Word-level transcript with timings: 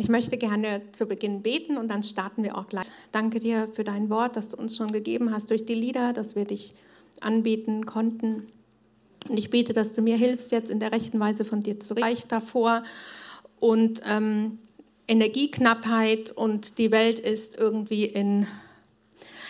Ich 0.00 0.08
möchte 0.08 0.38
gerne 0.38 0.80
zu 0.92 1.04
Beginn 1.04 1.42
beten 1.42 1.76
und 1.76 1.88
dann 1.88 2.02
starten 2.02 2.42
wir 2.42 2.56
auch 2.56 2.68
gleich. 2.68 2.86
Danke 3.12 3.38
dir 3.38 3.68
für 3.68 3.84
dein 3.84 4.08
Wort, 4.08 4.34
das 4.34 4.48
du 4.48 4.56
uns 4.56 4.74
schon 4.74 4.92
gegeben 4.92 5.30
hast 5.30 5.50
durch 5.50 5.66
die 5.66 5.74
Lieder, 5.74 6.14
dass 6.14 6.34
wir 6.34 6.46
dich 6.46 6.72
anbeten 7.20 7.84
konnten. 7.84 8.46
Und 9.28 9.38
ich 9.38 9.50
bete, 9.50 9.74
dass 9.74 9.92
du 9.92 10.00
mir 10.00 10.16
hilfst, 10.16 10.52
jetzt 10.52 10.70
in 10.70 10.80
der 10.80 10.92
rechten 10.92 11.20
Weise 11.20 11.44
von 11.44 11.60
dir 11.60 11.80
zu 11.80 11.92
reden. 11.92 12.16
davor 12.28 12.82
und 13.58 14.00
ähm, 14.06 14.58
Energieknappheit 15.06 16.32
und 16.32 16.78
die 16.78 16.92
Welt 16.92 17.18
ist 17.18 17.58
irgendwie 17.58 18.06
in, 18.06 18.46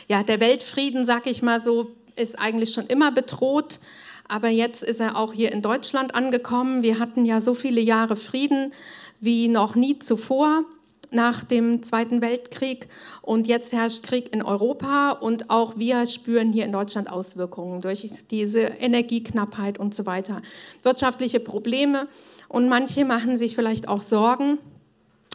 ja, 0.09 0.25
der 0.25 0.41
Weltfrieden, 0.41 1.05
sag 1.05 1.29
ich 1.29 1.43
mal 1.43 1.63
so, 1.63 1.93
ist 2.17 2.37
eigentlich 2.41 2.73
schon 2.73 2.89
immer 2.89 3.13
bedroht. 3.13 3.79
Aber 4.27 4.49
jetzt 4.49 4.83
ist 4.83 4.99
er 4.99 5.17
auch 5.17 5.33
hier 5.33 5.53
in 5.53 5.63
Deutschland 5.63 6.17
angekommen. 6.17 6.83
Wir 6.83 6.99
hatten 6.99 7.25
ja 7.25 7.41
so 7.41 7.55
viele 7.55 7.81
Jahre 7.81 8.17
Frieden 8.17 8.73
wie 9.21 9.49
noch 9.49 9.75
nie 9.75 9.99
zuvor 9.99 10.65
nach 11.11 11.43
dem 11.43 11.83
Zweiten 11.83 12.21
Weltkrieg. 12.21 12.89
Und 13.23 13.47
jetzt 13.47 13.73
herrscht 13.73 14.03
Krieg 14.03 14.33
in 14.33 14.43
Europa 14.43 15.11
und 15.13 15.51
auch 15.51 15.77
wir 15.77 16.07
spüren 16.07 16.53
hier 16.53 16.65
in 16.65 16.73
Deutschland 16.73 17.11
Auswirkungen 17.11 17.81
durch 17.81 18.09
diese 18.31 18.61
Energieknappheit 18.61 19.79
und 19.79 19.95
so 19.95 20.07
weiter. 20.07 20.43
Wirtschaftliche 20.83 21.41
Probleme 21.41 22.09
und 22.49 22.69
manche 22.69 23.05
machen 23.05 23.37
sich 23.37 23.55
vielleicht 23.55 23.89
auch 23.89 24.03
Sorgen, 24.03 24.59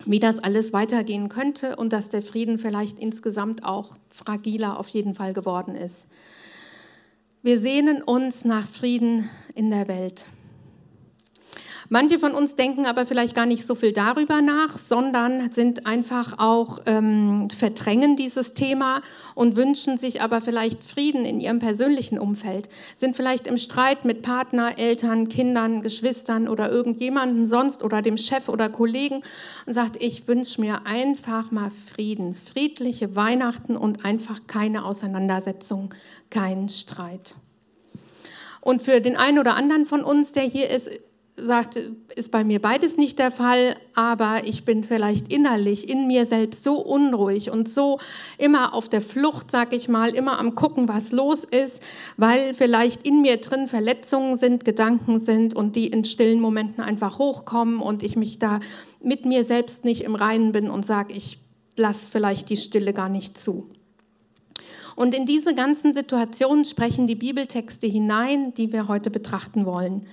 wie 0.06 0.20
das 0.20 0.40
alles 0.40 0.73
weitergehen 0.73 1.30
könnte 1.30 1.76
und 1.76 1.94
dass 1.94 2.09
der 2.09 2.22
Frieden 2.22 2.58
vielleicht 2.58 3.00
insgesamt 3.00 3.64
auch 3.64 3.98
fragiler 4.09 4.80
auf 4.80 4.90
jeden 4.90 5.14
Fall 5.14 5.34
geworden 5.34 5.76
ist. 5.76 6.08
Wir 7.42 7.59
sehnen 7.59 8.02
uns 8.02 8.44
nach 8.44 8.67
Frieden 8.67 9.30
in 9.54 9.70
der 9.70 9.88
Welt. 9.88 10.26
Manche 11.89 12.17
von 12.17 12.34
uns 12.34 12.55
denken 12.55 12.88
aber 12.88 13.05
vielleicht 13.05 13.35
gar 13.35 13.45
nicht 13.45 13.67
so 13.67 13.75
viel 13.75 13.94
darüber 13.94 14.41
nach, 14.41 14.77
sondern 14.77 15.52
sind 15.52 15.85
einfach 15.85 16.39
auch 16.39 16.80
ähm, 16.88 17.49
verdrängen 17.49 18.16
dieses 18.16 18.55
Thema 18.55 19.02
und 19.36 19.55
wünschen 19.55 19.97
sich 19.97 20.22
aber 20.22 20.42
vielleicht 20.42 20.83
Frieden 20.83 21.25
in 21.25 21.39
ihrem 21.39 21.59
persönlichen 21.59 22.17
Umfeld, 22.17 22.69
sind 22.95 23.16
vielleicht 23.16 23.45
im 23.45 23.58
Streit 23.58 24.03
mit 24.03 24.23
Partner, 24.23 24.80
Eltern, 24.80 25.30
Kindern, 25.30 25.81
Geschwistern 25.81 26.47
oder 26.47 26.72
irgendjemanden 26.72 27.45
sonst 27.45 27.83
oder 27.83 28.02
dem 28.02 28.17
Chef 28.17 28.49
oder 28.49 28.70
Kollegen 28.70 29.22
und 29.67 29.73
sagt, 29.73 30.02
ich 30.02 30.27
wünsche 30.27 30.61
mir 30.61 30.88
einfach 30.88 31.52
mal 31.52 31.70
Frieden, 31.70 32.33
friedliche 32.33 33.16
Weihnachten 33.16 33.77
und 33.77 34.05
einfach 34.05 34.42
keine 34.47 34.86
Auseinandersetzung, 34.86 35.94
keinen 36.31 36.67
Streit. 36.67 37.36
Und 38.66 38.81
für 38.81 38.99
den 38.99 39.16
einen 39.16 39.38
oder 39.38 39.55
anderen 39.55 39.86
von 39.86 40.03
uns, 40.03 40.31
der 40.31 40.42
hier 40.42 40.72
ist, 40.72 40.89
sagt, 41.38 41.78
ist 42.16 42.31
bei 42.31 42.44
mir 42.44 42.61
beides 42.61 42.97
nicht 42.97 43.19
der 43.19 43.30
Fall, 43.30 43.75
aber 43.94 44.45
ich 44.45 44.64
bin 44.64 44.83
vielleicht 44.83 45.31
innerlich 45.31 45.89
in 45.89 46.08
mir 46.08 46.25
selbst 46.25 46.64
so 46.64 46.75
unruhig 46.77 47.52
und 47.52 47.67
so 47.67 48.00
immer 48.38 48.73
auf 48.73 48.88
der 48.88 49.02
Flucht, 49.02 49.52
sag 49.52 49.73
ich 49.73 49.89
mal, 49.89 50.16
immer 50.16 50.39
am 50.39 50.55
gucken, 50.55 50.88
was 50.88 51.11
los 51.11 51.44
ist, 51.44 51.83
weil 52.16 52.53
vielleicht 52.53 53.05
in 53.05 53.22
mir 53.22 53.38
drin 53.38 53.67
Verletzungen 53.67 54.38
sind, 54.38 54.64
Gedanken 54.64 55.19
sind 55.19 55.53
und 55.53 55.75
die 55.75 55.88
in 55.88 56.05
stillen 56.05 56.39
Momenten 56.39 56.81
einfach 56.81 57.19
hochkommen 57.19 57.81
und 57.81 58.03
ich 58.03 58.16
mich 58.16 58.39
da 58.39 58.61
mit 59.02 59.25
mir 59.25 59.44
selbst 59.44 59.83
nicht 59.83 60.03
im 60.03 60.16
Reinen 60.16 60.53
bin 60.53 60.70
und 60.70 60.86
sage, 60.86 61.14
ich 61.14 61.39
lasse 61.75 62.09
vielleicht 62.09 62.49
die 62.49 62.58
Stille 62.58 62.94
gar 62.94 63.09
nicht 63.09 63.38
zu. 63.38 63.70
Und 64.95 65.14
in 65.14 65.25
diese 65.25 65.53
ganzen 65.53 65.92
Situationen 65.92 66.64
sprechen 66.64 67.05
die 67.05 67.16
Bibeltexte 67.16 67.88
hinein, 67.88 68.53
die 68.53 68.72
wir 68.72 68.88
heute 68.88 69.09
betrachten 69.09 69.66
wollen. 69.66 70.08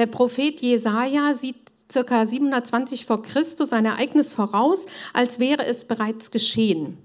Der 0.00 0.06
Prophet 0.06 0.62
Jesaja 0.62 1.34
sieht 1.34 1.74
circa 1.92 2.24
720 2.24 3.04
vor 3.04 3.20
Christus 3.20 3.74
ein 3.74 3.84
Ereignis 3.84 4.32
voraus, 4.32 4.86
als 5.12 5.38
wäre 5.38 5.66
es 5.66 5.84
bereits 5.84 6.30
geschehen. 6.30 6.96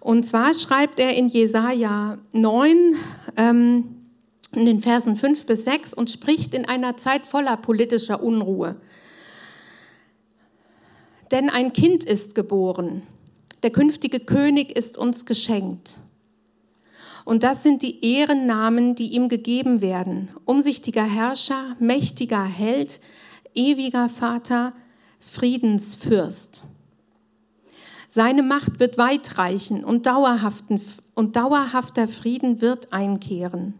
Und 0.00 0.26
zwar 0.26 0.52
schreibt 0.54 0.98
er 0.98 1.14
in 1.14 1.28
Jesaja 1.28 2.18
9, 2.32 2.96
ähm, 3.36 3.94
in 4.50 4.66
den 4.66 4.80
Versen 4.80 5.14
5 5.14 5.46
bis 5.46 5.62
6 5.62 5.94
und 5.94 6.10
spricht 6.10 6.52
in 6.52 6.64
einer 6.64 6.96
Zeit 6.96 7.28
voller 7.28 7.56
politischer 7.56 8.20
Unruhe. 8.20 8.74
Denn 11.30 11.48
ein 11.48 11.72
Kind 11.72 12.02
ist 12.02 12.34
geboren, 12.34 13.02
der 13.62 13.70
künftige 13.70 14.18
König 14.18 14.76
ist 14.76 14.98
uns 14.98 15.26
geschenkt. 15.26 16.00
Und 17.24 17.42
das 17.42 17.62
sind 17.62 17.82
die 17.82 18.04
Ehrennamen, 18.04 18.94
die 18.94 19.12
ihm 19.12 19.28
gegeben 19.28 19.82
werden. 19.82 20.28
Umsichtiger 20.44 21.04
Herrscher, 21.04 21.76
mächtiger 21.78 22.44
Held, 22.44 23.00
ewiger 23.54 24.08
Vater, 24.08 24.72
Friedensfürst. 25.18 26.62
Seine 28.08 28.42
Macht 28.42 28.80
wird 28.80 28.98
weit 28.98 29.38
reichen 29.38 29.84
und, 29.84 30.06
dauerhaften, 30.06 30.80
und 31.14 31.36
dauerhafter 31.36 32.08
Frieden 32.08 32.60
wird 32.60 32.92
einkehren. 32.92 33.74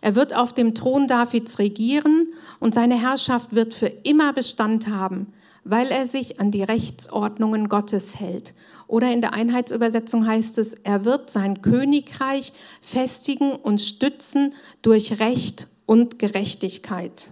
Er 0.00 0.16
wird 0.16 0.34
auf 0.34 0.54
dem 0.54 0.74
Thron 0.74 1.06
Davids 1.06 1.58
regieren 1.58 2.28
und 2.58 2.74
seine 2.74 2.98
Herrschaft 2.98 3.54
wird 3.54 3.74
für 3.74 3.88
immer 3.88 4.32
Bestand 4.32 4.88
haben, 4.88 5.32
weil 5.68 5.90
er 5.90 6.06
sich 6.06 6.40
an 6.40 6.50
die 6.50 6.62
Rechtsordnungen 6.62 7.68
Gottes 7.68 8.20
hält 8.20 8.54
oder 8.88 9.12
in 9.12 9.20
der 9.20 9.34
Einheitsübersetzung 9.34 10.26
heißt 10.26 10.58
es, 10.58 10.74
er 10.74 11.04
wird 11.04 11.30
sein 11.30 11.60
Königreich 11.60 12.52
festigen 12.80 13.52
und 13.52 13.80
stützen 13.80 14.54
durch 14.82 15.18
Recht 15.18 15.68
und 15.86 16.18
Gerechtigkeit. 16.18 17.30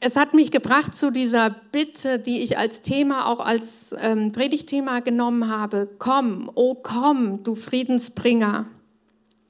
Es 0.00 0.16
hat 0.16 0.34
mich 0.34 0.50
gebracht 0.50 0.94
zu 0.94 1.10
dieser 1.10 1.50
Bitte, 1.72 2.18
die 2.18 2.40
ich 2.40 2.58
als 2.58 2.82
Thema, 2.82 3.26
auch 3.26 3.40
als 3.40 3.94
ähm, 3.98 4.30
Predigtthema 4.32 5.00
genommen 5.00 5.48
habe. 5.48 5.88
Komm, 5.98 6.50
oh 6.54 6.74
komm, 6.74 7.42
du 7.44 7.54
Friedensbringer, 7.54 8.66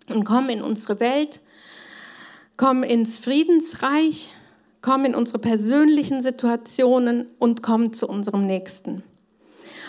und 0.09 0.25
komm 0.25 0.49
in 0.49 0.63
unsere 0.63 1.01
Welt, 1.01 1.41
komm 2.57 2.85
ins 2.85 3.19
Friedensreich, 3.19 4.31
komm 4.87 5.05
in 5.05 5.17
unsere 5.17 5.41
persönlichen 5.41 6.23
Situationen 6.23 7.27
und 7.41 7.61
komm 7.61 7.93
zu 7.93 8.07
unserem 8.07 8.47
Nächsten. 8.47 9.03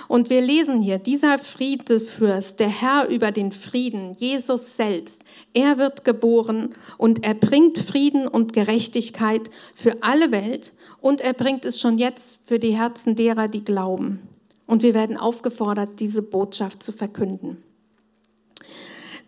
Und 0.08 0.32
wir 0.32 0.42
lesen 0.42 0.82
hier, 0.82 0.98
dieser 0.98 1.38
Friedefürst, 1.38 2.60
der 2.60 2.70
Herr 2.70 3.08
über 3.08 3.32
den 3.32 3.52
Frieden, 3.52 4.16
Jesus 4.18 4.76
selbst, 4.76 5.24
er 5.54 5.78
wird 5.78 6.04
geboren 6.04 6.74
und 6.98 7.24
er 7.24 7.36
bringt 7.36 7.78
Frieden 7.78 8.28
und 8.28 8.54
Gerechtigkeit 8.54 9.52
für 9.76 10.02
alle 10.02 10.32
Welt 10.32 10.74
und 11.00 11.22
er 11.22 11.34
bringt 11.34 11.66
es 11.66 11.80
schon 11.80 12.00
jetzt 12.00 12.42
für 12.48 12.58
die 12.58 12.76
Herzen 12.76 13.16
derer, 13.16 13.48
die 13.48 13.64
glauben. 13.64 14.28
Und 14.66 14.82
wir 14.82 14.96
werden 14.96 15.16
aufgefordert, 15.16 16.00
diese 16.00 16.24
Botschaft 16.24 16.82
zu 16.82 16.92
verkünden. 16.92 17.62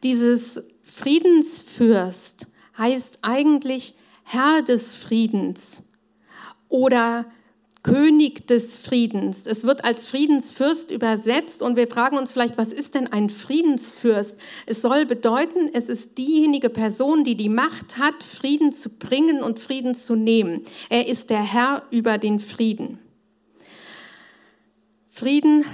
Dieses 0.01 0.63
Friedensfürst 0.81 2.47
heißt 2.75 3.19
eigentlich 3.21 3.93
Herr 4.31 4.61
des 4.61 4.93
Friedens 4.93 5.85
oder 6.67 7.25
König 7.81 8.45
des 8.45 8.77
Friedens. 8.77 9.47
Es 9.47 9.63
wird 9.63 9.83
als 9.83 10.05
Friedensfürst 10.05 10.91
übersetzt 10.91 11.63
und 11.63 11.77
wir 11.77 11.87
fragen 11.87 12.15
uns 12.15 12.31
vielleicht, 12.31 12.55
was 12.55 12.71
ist 12.71 12.93
denn 12.93 13.07
ein 13.07 13.31
Friedensfürst? 13.31 14.37
Es 14.67 14.83
soll 14.83 15.07
bedeuten, 15.07 15.71
es 15.73 15.89
ist 15.89 16.19
diejenige 16.19 16.69
Person, 16.69 17.23
die 17.23 17.35
die 17.35 17.49
Macht 17.49 17.97
hat, 17.97 18.21
Frieden 18.21 18.71
zu 18.71 18.99
bringen 18.99 19.41
und 19.41 19.59
Frieden 19.59 19.95
zu 19.95 20.15
nehmen. 20.15 20.61
Er 20.89 21.07
ist 21.07 21.31
der 21.31 21.41
Herr 21.41 21.81
über 21.89 22.19
den 22.19 22.39
Frieden. 22.39 22.99
Frieden 25.09 25.65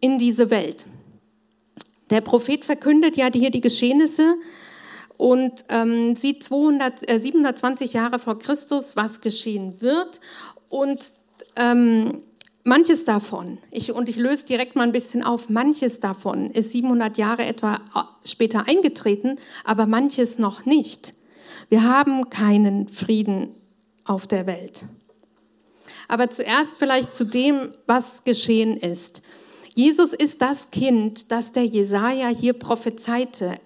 in 0.00 0.16
diese 0.18 0.50
Welt. 0.50 0.86
Der 2.10 2.20
Prophet 2.20 2.64
verkündet 2.64 3.16
ja 3.16 3.30
hier 3.32 3.50
die 3.50 3.60
Geschehnisse 3.60 4.36
und 5.20 5.66
ähm, 5.68 6.16
sieht 6.16 6.42
200, 6.42 7.10
äh, 7.10 7.20
720 7.20 7.92
Jahre 7.92 8.18
vor 8.18 8.38
Christus, 8.38 8.96
was 8.96 9.20
geschehen 9.20 9.82
wird. 9.82 10.18
Und 10.70 11.12
ähm, 11.56 12.22
manches 12.64 13.04
davon, 13.04 13.58
ich, 13.70 13.92
und 13.92 14.08
ich 14.08 14.16
löse 14.16 14.46
direkt 14.46 14.76
mal 14.76 14.84
ein 14.84 14.92
bisschen 14.92 15.22
auf, 15.22 15.50
manches 15.50 16.00
davon 16.00 16.48
ist 16.48 16.72
700 16.72 17.18
Jahre 17.18 17.44
etwa 17.44 17.74
äh, 17.74 18.26
später 18.26 18.66
eingetreten, 18.66 19.36
aber 19.62 19.84
manches 19.84 20.38
noch 20.38 20.64
nicht. 20.64 21.12
Wir 21.68 21.82
haben 21.82 22.30
keinen 22.30 22.88
Frieden 22.88 23.50
auf 24.06 24.26
der 24.26 24.46
Welt. 24.46 24.86
Aber 26.08 26.30
zuerst 26.30 26.78
vielleicht 26.78 27.12
zu 27.12 27.24
dem, 27.24 27.74
was 27.86 28.24
geschehen 28.24 28.74
ist. 28.78 29.20
Jesus 29.74 30.14
ist 30.14 30.40
das 30.40 30.70
Kind, 30.70 31.30
das 31.30 31.52
der 31.52 31.66
Jesaja 31.66 32.28
hier 32.28 32.54
prophezeite. 32.54 33.56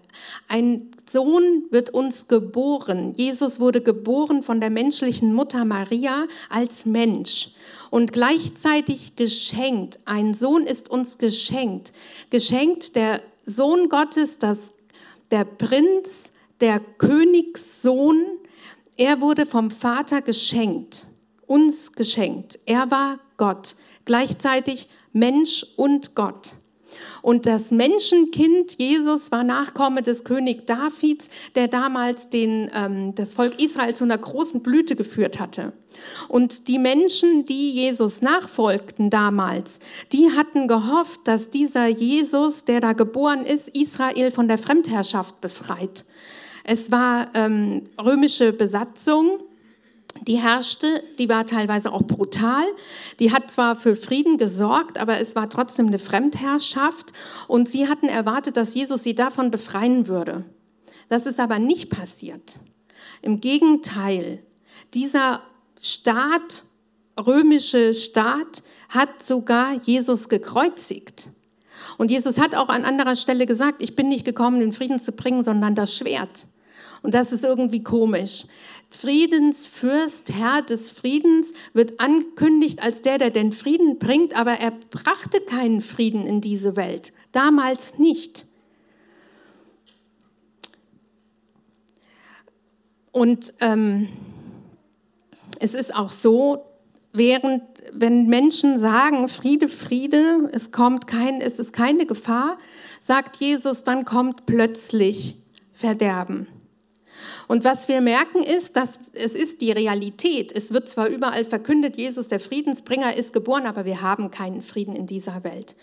Ein 0.49 0.91
Sohn 1.09 1.65
wird 1.71 1.91
uns 1.91 2.29
geboren. 2.29 3.12
Jesus 3.17 3.61
wurde 3.61 3.81
geboren 3.81 4.43
von 4.43 4.61
der 4.61 4.71
menschlichen 4.71 5.35
Mutter 5.35 5.65
Maria 5.65 6.27
als 6.49 6.87
Mensch 6.87 7.51
und 7.91 8.12
gleichzeitig 8.12 9.17
geschenkt. 9.17 10.01
Ein 10.05 10.35
Sohn 10.35 10.67
ist 10.67 10.91
uns 10.91 11.19
geschenkt. 11.19 11.93
Geschenkt 12.31 12.97
der 12.97 13.21
Sohn 13.47 13.89
Gottes, 13.89 14.39
das, 14.39 14.73
der 15.31 15.45
Prinz, 15.45 16.33
der 16.61 16.81
Königssohn. 16.99 18.25
Er 18.97 19.21
wurde 19.21 19.47
vom 19.47 19.71
Vater 19.71 20.23
geschenkt, 20.23 21.06
uns 21.47 21.93
geschenkt. 21.93 22.59
Er 22.67 22.91
war 22.91 23.19
Gott, 23.37 23.77
gleichzeitig 24.05 24.89
Mensch 25.12 25.67
und 25.77 26.15
Gott. 26.15 26.55
Und 27.25 27.47
das 27.47 27.71
Menschenkind 27.71 28.76
Jesus 28.76 29.32
war 29.32 29.44
Nachkomme 29.44 30.03
des 30.03 30.25
König 30.25 30.67
Davids, 30.67 31.31
der 31.55 31.69
damals 31.69 32.29
den, 32.29 32.71
ähm, 32.75 33.15
das 33.15 33.32
Volk 33.32 33.59
Israel 33.62 33.94
zu 33.94 34.05
einer 34.05 34.19
großen 34.19 34.62
Blüte 34.62 34.94
geführt 34.94 35.41
hatte. 35.41 35.73
Und 36.29 36.69
die 36.69 36.79
Menschen, 36.79 37.47
die 37.47 37.71
Jesus 37.71 38.21
nachfolgten 38.21 39.09
damals, 39.09 39.81
die 40.12 40.32
hatten 40.37 40.69
gehofft, 40.69 41.21
dass 41.25 41.49
dieser 41.49 41.87
Jesus, 41.87 42.67
der 42.67 42.82
da 42.82 42.93
geboren 42.93 43.47
ist, 43.47 43.69
Israel 43.69 44.31
von 44.31 44.47
der 44.47 44.59
Fremdherrschaft 44.59 45.41
befreit. 45.41 46.05
Es 46.62 46.93
war 46.93 47.29
ähm, 47.32 47.85
römische 47.99 48.53
Besatzung 48.53 49.38
die 50.23 50.37
herrschte, 50.37 51.03
die 51.19 51.29
war 51.29 51.47
teilweise 51.47 51.93
auch 51.93 52.03
brutal. 52.03 52.65
Die 53.21 53.33
hat 53.33 53.51
zwar 53.51 53.77
für 53.77 53.97
Frieden 53.97 54.39
gesorgt, 54.39 54.99
aber 54.99 55.19
es 55.19 55.37
war 55.37 55.51
trotzdem 55.51 55.89
eine 55.89 55.99
Fremdherrschaft. 55.99 57.13
Und 57.49 57.69
sie 57.69 57.89
hatten 57.89 58.09
erwartet, 58.09 58.57
dass 58.57 58.75
Jesus 58.75 59.03
sie 59.03 59.15
davon 59.15 59.51
befreien 59.51 60.09
würde. 60.09 60.45
Das 61.09 61.27
ist 61.27 61.41
aber 61.41 61.59
nicht 61.59 61.91
passiert. 61.91 62.59
Im 63.23 63.41
Gegenteil, 63.41 64.43
dieser 64.95 65.43
Staat, 65.81 66.65
römische 67.19 67.93
Staat, 67.93 68.63
hat 68.89 69.23
sogar 69.23 69.75
Jesus 69.83 70.29
gekreuzigt. 70.29 71.29
Und 71.99 72.11
Jesus 72.11 72.39
hat 72.39 72.55
auch 72.55 72.69
an 72.69 72.85
anderer 72.85 73.15
Stelle 73.15 73.47
gesagt, 73.47 73.83
ich 73.83 73.97
bin 73.97 74.09
nicht 74.09 74.25
gekommen, 74.25 74.61
den 74.61 74.73
Frieden 74.73 74.99
zu 74.99 75.13
bringen, 75.13 75.45
sondern 75.45 75.75
das 75.75 75.97
Schwert. 75.97 76.47
Und 77.03 77.15
das 77.15 77.33
ist 77.33 77.45
irgendwie 77.45 77.83
komisch. 77.83 78.47
Friedensfürst, 78.94 80.32
Herr 80.32 80.62
des 80.62 80.91
Friedens, 80.91 81.52
wird 81.73 82.00
angekündigt 82.00 82.82
als 82.82 83.02
der, 83.02 83.19
der 83.19 83.31
den 83.31 83.52
Frieden 83.52 83.99
bringt, 83.99 84.35
aber 84.37 84.52
er 84.52 84.73
brachte 84.91 85.41
keinen 85.41 85.81
Frieden 85.81 86.26
in 86.26 86.41
diese 86.41 86.76
Welt. 86.76 87.12
Damals 87.32 87.99
nicht. 87.99 88.46
Und 93.12 93.55
ähm, 93.61 94.08
es 95.61 95.75
ist 95.75 95.94
auch 95.94 96.11
so, 96.11 96.64
während, 97.12 97.62
wenn 97.93 98.26
Menschen 98.26 98.76
sagen, 98.76 99.29
Friede, 99.29 99.69
Friede, 99.69 100.49
es 100.52 100.73
kommt 100.73 101.06
kein, 101.06 101.41
es 101.41 101.58
ist 101.58 101.73
keine 101.73 102.06
Gefahr, 102.06 102.58
sagt 103.00 103.37
Jesus, 103.37 103.85
dann 103.85 104.05
kommt 104.05 104.46
plötzlich 104.46 105.37
Verderben. 105.73 106.46
Und 107.49 107.64
was 107.64 107.88
wir 107.88 108.00
merken 108.00 108.43
ist, 108.43 108.76
dass 108.76 108.99
es 109.12 109.35
ist 109.35 109.61
die 109.61 109.73
Realität. 109.73 110.52
Es 110.52 110.73
wird 110.73 110.88
zwar 110.88 111.08
überall 111.08 111.44
verkündet, 111.44 111.96
Jesus 111.96 112.29
der 112.29 112.41
Friedensbringer 112.41 113.17
ist 113.17 113.32
geboren, 113.32 113.67
aber 113.67 113.85
wir 113.85 114.02
haben 114.02 114.31
keinen 114.31 114.62
Frieden 114.62 114.96
in 114.96 115.06
dieser 115.06 115.44
Welt. 115.44 115.76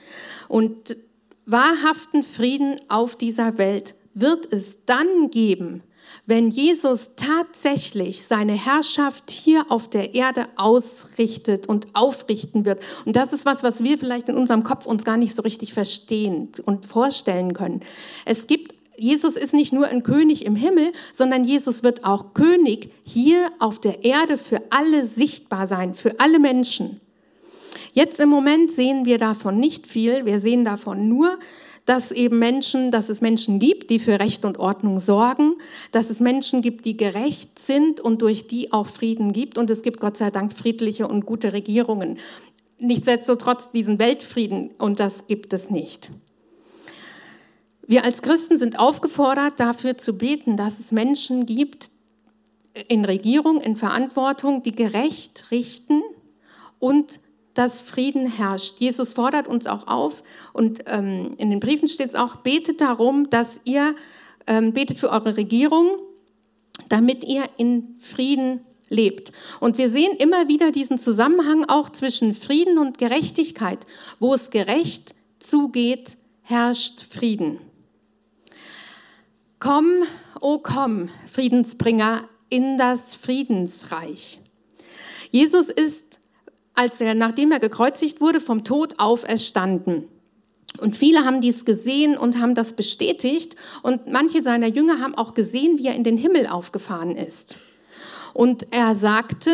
Und 0.47 0.97
wahrhaften 1.45 2.23
Frieden 2.23 2.75
auf 2.87 3.15
dieser 3.15 3.57
Welt 3.57 3.95
wird 4.13 4.51
es 4.51 4.85
dann 4.85 5.29
geben, 5.29 5.83
wenn 6.25 6.49
Jesus 6.49 7.15
tatsächlich 7.15 8.25
seine 8.25 8.53
Herrschaft 8.53 9.31
hier 9.31 9.65
auf 9.69 9.89
der 9.89 10.13
Erde 10.13 10.47
ausrichtet 10.55 11.67
und 11.67 11.87
aufrichten 11.93 12.65
wird. 12.65 12.83
Und 13.05 13.15
das 13.15 13.33
ist 13.33 13.45
was, 13.45 13.63
was 13.63 13.83
wir 13.83 13.97
vielleicht 13.97 14.29
in 14.29 14.35
unserem 14.35 14.63
Kopf 14.63 14.85
uns 14.85 15.05
gar 15.05 15.17
nicht 15.17 15.35
so 15.35 15.41
richtig 15.41 15.73
verstehen 15.73 16.49
und 16.65 16.85
vorstellen 16.85 17.53
können. 17.53 17.81
Es 18.25 18.47
gibt 18.47 18.73
Jesus 19.01 19.35
ist 19.35 19.55
nicht 19.55 19.73
nur 19.73 19.87
ein 19.87 20.03
König 20.03 20.45
im 20.45 20.55
Himmel, 20.55 20.93
sondern 21.11 21.43
Jesus 21.43 21.81
wird 21.81 22.03
auch 22.03 22.35
König 22.35 22.91
hier 23.03 23.49
auf 23.57 23.79
der 23.79 24.03
Erde 24.05 24.37
für 24.37 24.61
alle 24.69 25.05
sichtbar 25.05 25.65
sein, 25.65 25.95
für 25.95 26.19
alle 26.19 26.37
Menschen. 26.37 27.01
Jetzt 27.93 28.19
im 28.19 28.29
Moment 28.29 28.71
sehen 28.71 29.05
wir 29.05 29.17
davon 29.17 29.59
nicht 29.59 29.87
viel. 29.87 30.25
Wir 30.27 30.37
sehen 30.37 30.63
davon 30.63 31.09
nur, 31.09 31.39
dass 31.85 32.11
eben 32.11 32.37
Menschen, 32.37 32.91
dass 32.91 33.09
es 33.09 33.21
Menschen 33.21 33.57
gibt, 33.57 33.89
die 33.89 33.97
für 33.97 34.19
Recht 34.19 34.45
und 34.45 34.59
Ordnung 34.59 34.99
sorgen, 34.99 35.55
dass 35.91 36.11
es 36.11 36.19
Menschen 36.19 36.61
gibt, 36.61 36.85
die 36.85 36.95
gerecht 36.95 37.57
sind 37.57 37.99
und 37.99 38.21
durch 38.21 38.45
die 38.45 38.71
auch 38.71 38.85
Frieden 38.85 39.33
gibt. 39.33 39.57
Und 39.57 39.71
es 39.71 39.81
gibt 39.81 39.99
Gott 39.99 40.15
sei 40.15 40.29
Dank 40.29 40.53
friedliche 40.53 41.07
und 41.07 41.25
gute 41.25 41.53
Regierungen. 41.53 42.19
Nichtsdestotrotz 42.77 43.71
diesen 43.71 43.97
Weltfrieden 43.97 44.69
und 44.77 44.99
das 44.99 45.25
gibt 45.25 45.53
es 45.53 45.71
nicht. 45.71 46.11
Wir 47.91 48.05
als 48.05 48.21
Christen 48.21 48.57
sind 48.57 48.79
aufgefordert, 48.79 49.59
dafür 49.59 49.97
zu 49.97 50.17
beten, 50.17 50.55
dass 50.55 50.79
es 50.79 50.93
Menschen 50.93 51.45
gibt 51.45 51.91
in 52.87 53.03
Regierung, 53.03 53.59
in 53.59 53.75
Verantwortung, 53.75 54.63
die 54.63 54.71
gerecht 54.71 55.51
richten 55.51 56.01
und 56.79 57.19
dass 57.53 57.81
Frieden 57.81 58.27
herrscht. 58.27 58.79
Jesus 58.79 59.11
fordert 59.11 59.49
uns 59.49 59.67
auch 59.67 59.87
auf 59.87 60.23
und 60.53 60.85
ähm, 60.85 61.31
in 61.35 61.49
den 61.49 61.59
Briefen 61.59 61.89
steht 61.89 62.07
es 62.07 62.15
auch, 62.15 62.37
betet 62.37 62.79
darum, 62.79 63.29
dass 63.29 63.59
ihr 63.65 63.93
ähm, 64.47 64.71
betet 64.71 64.97
für 64.97 65.09
eure 65.09 65.35
Regierung, 65.35 65.89
damit 66.87 67.25
ihr 67.25 67.43
in 67.57 67.97
Frieden 67.99 68.61
lebt. 68.87 69.33
Und 69.59 69.77
wir 69.77 69.89
sehen 69.89 70.15
immer 70.15 70.47
wieder 70.47 70.71
diesen 70.71 70.97
Zusammenhang 70.97 71.65
auch 71.65 71.89
zwischen 71.89 72.35
Frieden 72.35 72.77
und 72.77 72.99
Gerechtigkeit. 72.99 73.85
Wo 74.21 74.33
es 74.33 74.49
gerecht 74.49 75.13
zugeht, 75.39 76.15
herrscht 76.43 77.01
Frieden. 77.01 77.59
Komm, 79.61 80.01
o 80.39 80.55
oh 80.55 80.57
komm, 80.57 81.09
Friedensbringer, 81.27 82.27
in 82.49 82.79
das 82.79 83.13
Friedensreich. 83.13 84.39
Jesus 85.29 85.69
ist, 85.69 86.19
als 86.73 86.99
er, 86.99 87.13
nachdem 87.13 87.51
er 87.51 87.59
gekreuzigt 87.59 88.21
wurde, 88.21 88.39
vom 88.39 88.63
Tod 88.63 88.95
auferstanden. 88.97 90.07
Und 90.79 90.97
viele 90.97 91.25
haben 91.25 91.41
dies 91.41 91.63
gesehen 91.63 92.17
und 92.17 92.39
haben 92.39 92.55
das 92.55 92.75
bestätigt. 92.75 93.55
Und 93.83 94.07
manche 94.07 94.41
seiner 94.41 94.65
Jünger 94.65 94.99
haben 94.99 95.13
auch 95.13 95.35
gesehen, 95.35 95.77
wie 95.77 95.85
er 95.85 95.95
in 95.95 96.03
den 96.03 96.17
Himmel 96.17 96.47
aufgefahren 96.47 97.15
ist. 97.15 97.59
Und 98.33 98.65
er 98.71 98.95
sagte, 98.95 99.51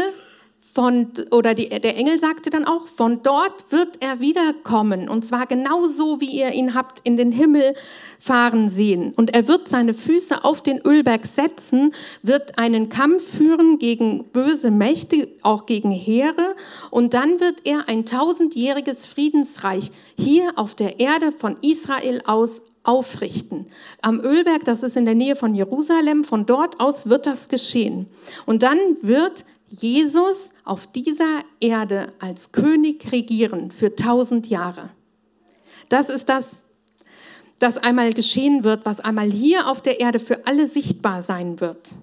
von, 0.78 1.08
oder 1.32 1.56
die, 1.56 1.70
der 1.70 1.98
Engel 1.98 2.20
sagte 2.20 2.52
dann 2.52 2.64
auch, 2.64 2.86
von 2.86 3.24
dort 3.24 3.72
wird 3.72 3.98
er 4.00 4.20
wiederkommen. 4.20 5.10
Und 5.10 5.26
zwar 5.26 5.48
genauso, 5.48 6.22
wie 6.22 6.30
ihr 6.30 6.52
ihn 6.52 6.76
habt 6.76 7.00
in 7.04 7.18
den 7.18 7.32
Himmel 7.32 7.74
fahren 8.20 8.70
sehen. 8.70 9.12
Und 9.16 9.34
er 9.34 9.48
wird 9.48 9.68
seine 9.68 9.96
Füße 9.96 10.44
auf 10.44 10.62
den 10.62 10.80
Ölberg 10.86 11.26
setzen, 11.26 11.96
wird 12.22 12.60
einen 12.60 12.90
Kampf 12.90 13.24
führen 13.24 13.80
gegen 13.80 14.26
böse 14.26 14.70
Mächte, 14.70 15.30
auch 15.42 15.66
gegen 15.66 15.90
Heere. 15.90 16.56
Und 16.92 17.16
dann 17.16 17.40
wird 17.40 17.66
er 17.66 17.90
ein 17.90 18.06
tausendjähriges 18.06 19.08
Friedensreich 19.08 19.90
hier 20.16 20.52
auf 20.58 20.76
der 20.76 21.00
Erde 21.00 21.32
von 21.32 21.58
Israel 21.64 22.22
aus 22.28 22.62
aufrichten. 22.84 23.66
Am 24.04 24.22
Ölberg, 24.22 24.64
das 24.64 24.84
ist 24.84 24.96
in 24.96 25.06
der 25.06 25.16
Nähe 25.16 25.36
von 25.36 25.56
Jerusalem, 25.56 26.24
von 26.24 26.46
dort 26.46 26.80
aus 26.80 27.10
wird 27.10 27.26
das 27.26 27.50
geschehen. 27.50 28.06
Und 28.46 28.62
dann 28.62 28.78
wird 29.02 29.44
Jesus 29.70 30.52
auf 30.64 30.88
dieser 30.88 31.42
Erde 31.60 32.14
als 32.20 32.52
König 32.52 33.12
regieren 33.12 33.72
für 33.72 33.96
tausend 33.96 34.48
Jahre. 34.48 34.90
Das 35.90 36.10
ist 36.10 36.30
das, 36.30 36.66
das 37.60 37.78
einmal 37.78 38.14
geschehen 38.14 38.64
wird, 38.64 38.86
was 38.86 39.00
einmal 39.00 39.30
hier 39.30 39.68
auf 39.68 39.82
der 39.82 40.00
Erde 40.00 40.20
für 40.20 40.46
alle 40.48 40.68
sichtbar 40.68 41.22
sein 41.22 41.60
wird. 41.60 41.94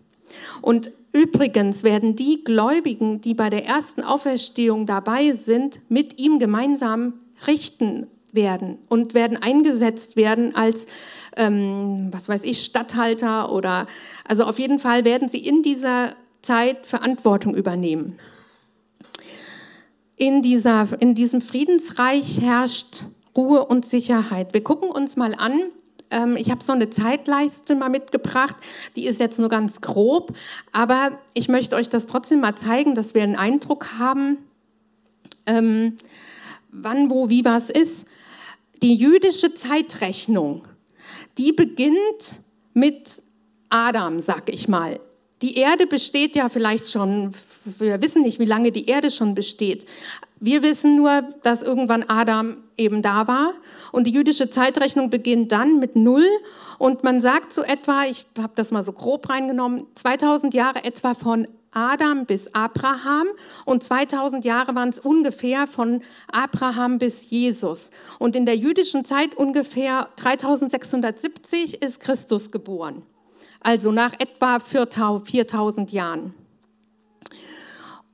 Und 0.61 0.91
übrigens 1.13 1.85
werden 1.85 2.17
die 2.17 2.43
Gläubigen, 2.45 3.21
die 3.21 3.35
bei 3.35 3.51
der 3.51 3.65
ersten 3.65 4.03
Auferstehung 4.03 4.87
dabei 4.87 5.33
sind, 5.33 5.81
mit 5.89 6.21
ihm 6.21 6.39
gemeinsam 6.39 7.15
richten 7.47 8.09
werden 8.33 8.79
und 8.89 9.15
werden 9.15 9.37
eingesetzt 9.37 10.17
werden 10.17 10.57
als, 10.57 10.89
ähm, 11.37 12.09
was 12.11 12.29
weiß 12.29 12.45
ich, 12.45 12.65
Statthalter 12.65 13.53
oder, 13.53 13.87
also 14.27 14.45
auf 14.45 14.59
jeden 14.59 14.79
Fall 14.79 15.05
werden 15.05 15.29
sie 15.29 15.39
in 15.39 15.63
dieser 15.63 16.17
Zeit 16.45 16.87
Verantwortung 16.87 17.55
übernehmen. 17.55 18.17
In, 20.17 20.43
dieser, 20.43 20.89
in 21.01 21.15
diesem 21.15 21.41
Friedensreich 21.41 22.41
herrscht 22.41 23.05
Ruhe 23.37 23.65
und 23.65 23.85
Sicherheit. 23.85 24.55
Wir 24.55 24.63
gucken 24.63 24.91
uns 24.91 25.17
mal 25.17 25.35
an. 25.35 25.61
Ähm, 26.11 26.37
ich 26.37 26.51
habe 26.51 26.63
so 26.63 26.73
eine 26.73 26.91
Zeitleiste 26.91 27.75
mal 27.75 27.89
mitgebracht. 27.89 28.57
Die 28.95 29.07
ist 29.07 29.19
jetzt 29.19 29.39
nur 29.39 29.49
ganz 29.49 29.81
grob, 29.81 30.33
aber 30.71 31.19
ich 31.35 31.49
möchte 31.49 31.75
euch 31.75 31.89
das 31.89 32.07
trotzdem 32.07 32.41
mal 32.41 32.55
zeigen, 32.55 32.95
dass 32.95 33.15
wir 33.15 33.23
einen 33.23 33.37
Eindruck 33.37 33.99
haben, 33.99 34.39
ähm, 35.47 35.97
wann, 36.71 37.11
wo, 37.11 37.29
wie 37.29 37.45
was 37.45 37.71
ist. 37.71 38.07
Die 38.83 38.95
jüdische 38.95 39.55
Zeitrechnung, 39.55 40.63
die 41.39 41.53
beginnt 41.53 42.41
mit 42.73 43.23
Adam, 43.69 44.21
sag 44.21 44.49
ich 44.51 44.69
mal. 44.69 45.01
Die 45.45 45.59
Erde 45.59 45.87
besteht 45.87 46.37
ja 46.37 46.49
vielleicht 46.49 46.91
schon, 46.91 47.33
wir 47.67 48.01
wissen 48.01 48.23
nicht, 48.23 48.39
wie 48.39 48.47
lange 48.47 48.73
die 48.73 48.87
Erde 48.87 49.11
schon 49.11 49.35
besteht. 49.35 49.85
Wir 50.41 50.63
wissen 50.63 50.97
nur, 50.97 51.21
dass 51.43 51.63
irgendwann 51.63 52.03
Adam 52.05 52.57
eben 52.79 53.03
da 53.03 53.29
war 53.29 53.53
und 53.93 54.07
die 54.07 54.11
jüdische 54.11 54.49
Zeitrechnung 54.49 55.11
beginnt 55.11 55.53
dann 55.53 55.81
mit 55.81 55.97
Null 55.97 56.27
und 56.79 57.05
man 57.05 57.21
sagt 57.21 57.53
so 57.53 57.63
etwa, 57.63 58.05
ich 58.05 58.25
habe 58.39 58.55
das 58.55 58.71
mal 58.71 58.83
so 58.85 58.93
grob 58.93 59.29
reingenommen, 59.29 59.85
2000 59.97 60.55
Jahre 60.55 60.83
etwa 60.83 61.13
von 61.13 61.47
Adam 61.73 62.25
bis 62.25 62.55
Abraham 62.55 63.27
und 63.67 63.85
2000 63.85 64.47
Jahre 64.47 64.75
waren 64.75 64.89
es 64.89 64.99
ungefähr 64.99 65.67
von 65.67 66.01
Abraham 66.33 66.97
bis 66.97 67.29
Jesus. 67.29 67.91
Und 68.19 68.35
in 68.35 68.47
der 68.47 68.57
jüdischen 68.57 69.05
Zeit 69.05 69.35
ungefähr 69.35 70.09
3670 70.17 71.83
ist 71.83 72.01
Christus 72.01 72.51
geboren. 72.51 73.05
Also 73.65 73.91
nach 73.91 74.13
etwa 74.21 74.59
4000 74.61 75.91
Jahren. 75.91 76.35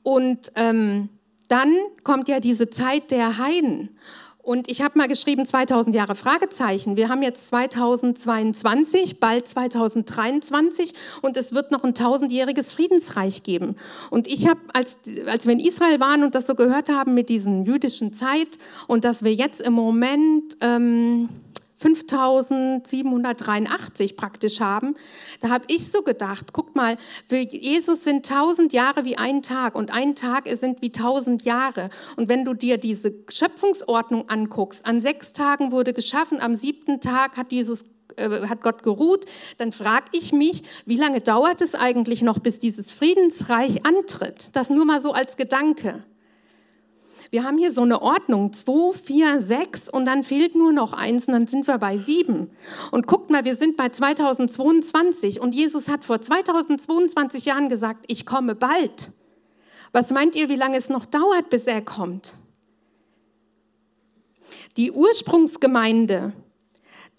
Und 0.02 0.52
ähm, 0.54 1.09
dann 1.49 1.75
kommt 2.04 2.28
ja 2.28 2.38
diese 2.38 2.71
Zeit 2.71 3.11
der 3.11 3.37
Heiden. 3.37 3.90
Und 4.42 4.71
ich 4.71 4.80
habe 4.80 4.97
mal 4.97 5.09
geschrieben 5.09 5.45
2000 5.45 5.95
Jahre 5.95 6.14
Fragezeichen. 6.14 6.97
Wir 6.97 7.09
haben 7.09 7.23
jetzt 7.23 7.49
2022, 7.49 9.21
bald 9.21 9.47
2023 9.47 10.95
und 11.21 11.37
es 11.37 11.52
wird 11.52 11.73
noch 11.73 11.85
ein 11.85 11.95
tausendjähriges 11.95 12.73
Friedensreich 12.73 13.42
geben. 13.42 13.75
Und 14.09 14.28
ich 14.28 14.47
habe, 14.47 14.61
als, 14.73 15.00
als 15.26 15.47
wir 15.47 15.52
in 15.52 15.61
Israel 15.61 15.99
waren 15.99 16.23
und 16.23 16.37
das 16.37 16.47
so 16.47 16.54
gehört 16.54 16.88
haben 16.88 17.12
mit 17.12 17.28
diesen 17.28 17.64
jüdischen 17.64 18.12
Zeit 18.12 18.49
und 18.87 19.04
dass 19.04 19.25
wir 19.25 19.35
jetzt 19.35 19.61
im 19.61 19.73
Moment... 19.73 20.57
Ähm, 20.61 21.28
5783 21.80 24.16
praktisch 24.16 24.60
haben. 24.60 24.94
Da 25.40 25.49
habe 25.49 25.64
ich 25.68 25.90
so 25.90 26.02
gedacht, 26.02 26.52
guck 26.52 26.76
mal, 26.76 26.99
für 27.26 27.38
Jesus 27.38 28.04
sind 28.04 28.26
tausend 28.26 28.75
Jahre 28.75 29.06
wie 29.06 29.16
ein 29.16 29.40
Tag 29.42 29.75
und 29.75 29.94
ein 29.94 30.14
Tag 30.14 30.49
sind 30.54 30.82
wie 30.82 30.92
tausend 30.92 31.44
Jahre. 31.44 31.88
Und 32.16 32.28
wenn 32.28 32.44
du 32.44 32.52
dir 32.54 32.76
diese 32.76 33.14
Schöpfungsordnung 33.30 34.28
anguckst, 34.28 34.84
an 34.87 35.00
sechs 35.00 35.32
Tagen 35.32 35.72
wurde 35.72 35.94
geschaffen, 35.94 36.40
am 36.40 36.54
siebten 36.54 37.00
Tag 37.00 37.37
hat 37.37 37.50
Jesus 37.50 37.84
äh, 38.16 38.46
hat 38.46 38.62
Gott 38.62 38.82
geruht, 38.82 39.25
dann 39.56 39.72
frage 39.72 40.06
ich 40.12 40.32
mich, 40.32 40.64
wie 40.84 40.96
lange 40.96 41.20
dauert 41.20 41.62
es 41.62 41.75
eigentlich 41.75 42.22
noch, 42.22 42.38
bis 42.38 42.58
dieses 42.58 42.90
Friedensreich 42.90 43.87
antritt? 43.87 44.54
Das 44.54 44.68
nur 44.68 44.84
mal 44.84 45.00
so 45.00 45.12
als 45.12 45.37
Gedanke. 45.37 46.04
Wir 47.30 47.44
haben 47.44 47.58
hier 47.58 47.70
so 47.70 47.82
eine 47.82 48.02
Ordnung, 48.02 48.52
2, 48.52 48.92
4, 48.92 49.40
6 49.40 49.88
und 49.88 50.04
dann 50.04 50.25
fehlt 50.25 50.56
nur 50.56 50.72
noch 50.72 50.92
eins 50.92 51.28
und 51.28 51.34
dann 51.34 51.46
sind 51.46 51.68
wir 51.68 51.78
bei 51.78 51.96
7. 51.96 52.50
Und 52.90 53.06
guckt 53.06 53.30
mal, 53.30 53.44
wir 53.44 53.54
sind 53.54 53.76
bei 53.76 53.88
2022 53.88 55.40
und 55.40 55.54
Jesus 55.54 55.88
hat 55.88 56.04
vor 56.04 56.20
2022 56.20 57.44
Jahren 57.44 57.68
gesagt, 57.68 58.04
ich 58.08 58.26
komme 58.26 58.56
bald. 58.56 59.12
Was 59.92 60.10
meint 60.10 60.34
ihr, 60.34 60.49
wie 60.49 60.56
lange 60.56 60.76
es 60.76 60.88
noch 60.88 61.06
dauert, 61.06 61.50
bis 61.50 61.68
er 61.68 61.82
kommt? 61.82 62.34
Die 64.76 64.90
Ursprungsgemeinde, 64.90 66.32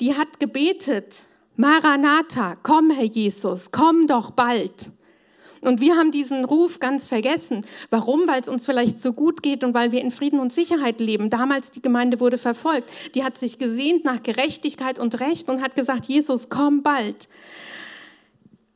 die 0.01 0.17
hat 0.17 0.41
gebetet, 0.41 1.23
Maranatha, 1.55 2.55
komm 2.63 2.91
Herr 2.91 3.05
Jesus, 3.05 3.71
komm 3.71 4.07
doch 4.07 4.31
bald. 4.31 4.91
Und 5.61 5.79
wir 5.79 5.95
haben 5.95 6.11
diesen 6.11 6.43
Ruf 6.43 6.79
ganz 6.79 7.07
vergessen. 7.07 7.63
Warum? 7.89 8.27
Weil 8.27 8.41
es 8.41 8.49
uns 8.49 8.65
vielleicht 8.65 8.99
so 8.99 9.13
gut 9.13 9.43
geht 9.43 9.63
und 9.63 9.73
weil 9.73 9.91
wir 9.91 10.01
in 10.01 10.11
Frieden 10.11 10.39
und 10.39 10.51
Sicherheit 10.51 10.99
leben. 10.99 11.29
Damals 11.29 11.71
die 11.71 11.81
Gemeinde 11.81 12.19
wurde 12.19 12.39
verfolgt. 12.39 12.89
Die 13.13 13.23
hat 13.23 13.37
sich 13.37 13.59
gesehnt 13.59 14.03
nach 14.03 14.23
Gerechtigkeit 14.23 14.97
und 14.97 15.19
Recht 15.19 15.49
und 15.49 15.61
hat 15.61 15.75
gesagt, 15.75 16.05
Jesus, 16.05 16.49
komm 16.49 16.81
bald. 16.81 17.27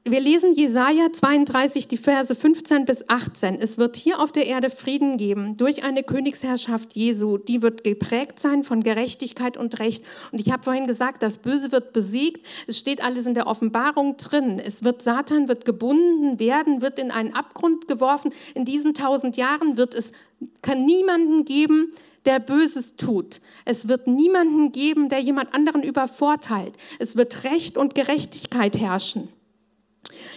Wir 0.08 0.20
lesen 0.20 0.54
Jesaja 0.54 1.12
32, 1.12 1.88
die 1.88 1.98
Verse 1.98 2.36
15 2.36 2.86
bis 2.86 3.10
18. 3.10 3.60
Es 3.60 3.80
wird 3.80 3.96
hier 3.96 4.20
auf 4.20 4.32
der 4.32 4.46
Erde 4.46 4.70
Frieden 4.70 5.18
geben 5.18 5.58
durch 5.58 5.84
eine 5.84 6.04
Königsherrschaft 6.04 6.94
Jesu. 6.94 7.40
Die 7.40 7.64
wird 7.64 7.84
geprägt 7.84 8.40
sein 8.40 8.64
von 8.64 8.84
Gerechtigkeit 8.84 9.58
und 9.58 9.80
Recht. 9.80 10.06
Und 10.32 10.40
ich 10.40 10.52
habe 10.52 10.62
vorhin 10.62 10.86
gesagt, 10.86 11.24
das 11.24 11.40
Böse 11.40 11.72
wird 11.72 11.92
besiegt. 11.92 12.46
Es 12.68 12.78
steht 12.78 13.04
alles 13.04 13.26
in 13.26 13.34
der 13.34 13.48
Offenbarung 13.48 14.16
drin. 14.18 14.62
Es 14.64 14.84
wird 14.84 15.02
Satan 15.02 15.48
wird 15.48 15.66
gebunden 15.66 16.40
werden, 16.40 16.84
wird 16.84 17.00
in 17.00 17.10
einen 17.10 17.34
Abgrund 17.34 17.88
geworfen. 17.88 18.32
In 18.54 18.64
diesen 18.64 18.94
tausend 18.94 19.38
Jahren 19.38 19.76
wird 19.76 19.96
es 19.96 20.12
kann 20.62 20.86
niemanden 20.86 21.46
geben, 21.46 21.94
der 22.28 22.38
Böses 22.38 22.96
tut. 22.96 23.42
Es 23.66 23.88
wird 23.88 24.06
niemanden 24.06 24.72
geben, 24.72 25.10
der 25.10 25.22
jemand 25.22 25.56
anderen 25.56 25.82
übervorteilt. 25.82 26.78
Es 27.00 27.18
wird 27.18 27.44
Recht 27.44 27.76
und 27.76 27.96
Gerechtigkeit 27.96 28.78
herrschen. 28.78 29.30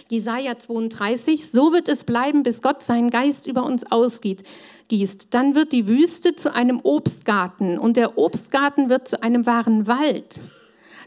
Jesaja 0.09 0.57
32, 0.57 1.51
so 1.51 1.73
wird 1.73 1.87
es 1.89 2.03
bleiben, 2.03 2.43
bis 2.43 2.61
Gott 2.61 2.83
seinen 2.83 3.09
Geist 3.09 3.47
über 3.47 3.65
uns 3.65 3.91
ausgeht, 3.91 4.43
gießt. 4.87 5.33
Dann 5.33 5.55
wird 5.55 5.71
die 5.71 5.87
Wüste 5.87 6.35
zu 6.35 6.53
einem 6.53 6.79
Obstgarten 6.83 7.77
und 7.77 7.97
der 7.97 8.17
Obstgarten 8.17 8.89
wird 8.89 9.07
zu 9.07 9.21
einem 9.21 9.45
wahren 9.45 9.87
Wald. 9.87 10.41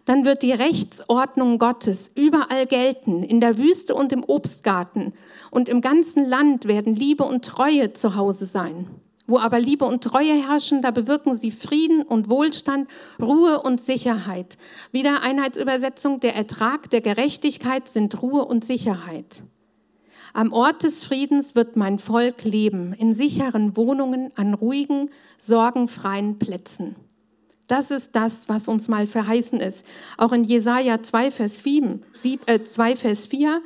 Dann 0.05 0.25
wird 0.25 0.43
die 0.43 0.53
Rechtsordnung 0.53 1.59
Gottes 1.59 2.11
überall 2.15 2.67
gelten, 2.67 3.23
in 3.23 3.41
der 3.41 3.57
Wüste 3.59 3.95
und 3.95 4.13
im 4.13 4.25
Obstgarten. 4.25 5.15
Und 5.51 5.69
im 5.69 5.81
ganzen 5.81 6.25
Land 6.25 6.67
werden 6.67 6.97
Liebe 6.97 7.25
und 7.25 7.45
Treue 7.45 7.93
zu 7.93 8.17
Hause 8.17 8.47
sein. 8.47 8.87
Wo 9.27 9.39
aber 9.39 9.61
Liebe 9.61 9.85
und 9.85 10.03
Treue 10.03 10.35
herrschen, 10.35 10.83
da 10.83 10.91
bewirken 10.91 11.35
sie 11.37 11.53
Frieden 11.53 12.03
und 12.03 12.29
Wohlstand, 12.29 12.89
Ruhe 13.21 13.63
und 13.63 13.81
Sicherheit. 13.81 14.59
Wieder 14.91 15.23
Einheitsübersetzung, 15.23 16.21
der 16.21 16.35
Ertrag 16.35 16.91
der 16.91 17.01
Gerechtigkeit 17.01 17.89
sind 17.89 18.21
Ruhe 18.21 18.45
und 18.45 18.65
Sicherheit. 18.65 19.43
Am 20.35 20.53
Ort 20.53 20.83
des 20.83 21.05
Friedens 21.05 21.55
wird 21.55 21.77
mein 21.77 21.99
Volk 21.99 22.43
leben, 22.43 22.95
in 22.95 23.13
sicheren 23.13 23.77
Wohnungen, 23.77 24.33
an 24.35 24.55
ruhigen, 24.55 25.11
sorgenfreien 25.39 26.39
Plätzen. 26.39 26.97
Das 27.69 27.91
ist 27.91 28.17
das, 28.17 28.49
was 28.49 28.67
uns 28.67 28.89
mal 28.89 29.07
verheißen 29.07 29.61
ist. 29.61 29.87
Auch 30.19 30.33
in 30.33 30.43
Jesaja 30.45 31.03
2, 31.03 31.31
Vers 31.31 31.61
4. 31.61 32.01
2, 32.65 32.97
Vers 32.97 33.27
4 33.27 33.63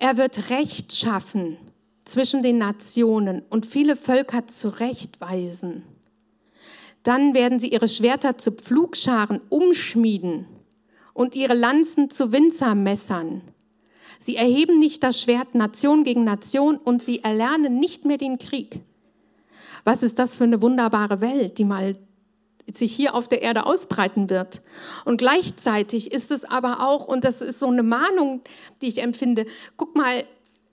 er 0.00 0.16
wird 0.16 0.50
Recht 0.50 0.94
schaffen 0.94 1.58
zwischen 2.08 2.42
den 2.42 2.58
Nationen 2.58 3.42
und 3.50 3.66
viele 3.66 3.94
Völker 3.94 4.46
zurechtweisen. 4.46 5.82
Dann 7.02 7.34
werden 7.34 7.58
sie 7.58 7.68
ihre 7.68 7.88
Schwerter 7.88 8.38
zu 8.38 8.52
Pflugscharen 8.52 9.40
umschmieden 9.50 10.46
und 11.12 11.34
ihre 11.34 11.54
Lanzen 11.54 12.10
zu 12.10 12.32
Winzermessern. 12.32 13.42
Sie 14.18 14.36
erheben 14.36 14.78
nicht 14.78 15.02
das 15.02 15.20
Schwert 15.20 15.54
Nation 15.54 16.02
gegen 16.02 16.24
Nation 16.24 16.76
und 16.76 17.02
sie 17.02 17.22
erlernen 17.22 17.78
nicht 17.78 18.04
mehr 18.04 18.18
den 18.18 18.38
Krieg. 18.38 18.80
Was 19.84 20.02
ist 20.02 20.18
das 20.18 20.34
für 20.34 20.44
eine 20.44 20.60
wunderbare 20.60 21.20
Welt, 21.20 21.58
die 21.58 21.64
mal 21.64 21.94
sich 22.74 22.94
hier 22.94 23.14
auf 23.14 23.28
der 23.28 23.40
Erde 23.40 23.64
ausbreiten 23.64 24.28
wird. 24.28 24.60
Und 25.06 25.16
gleichzeitig 25.16 26.12
ist 26.12 26.30
es 26.30 26.44
aber 26.44 26.86
auch, 26.86 27.08
und 27.08 27.24
das 27.24 27.40
ist 27.40 27.60
so 27.60 27.66
eine 27.66 27.82
Mahnung, 27.82 28.42
die 28.82 28.88
ich 28.88 29.02
empfinde, 29.02 29.46
guck 29.78 29.96
mal, 29.96 30.24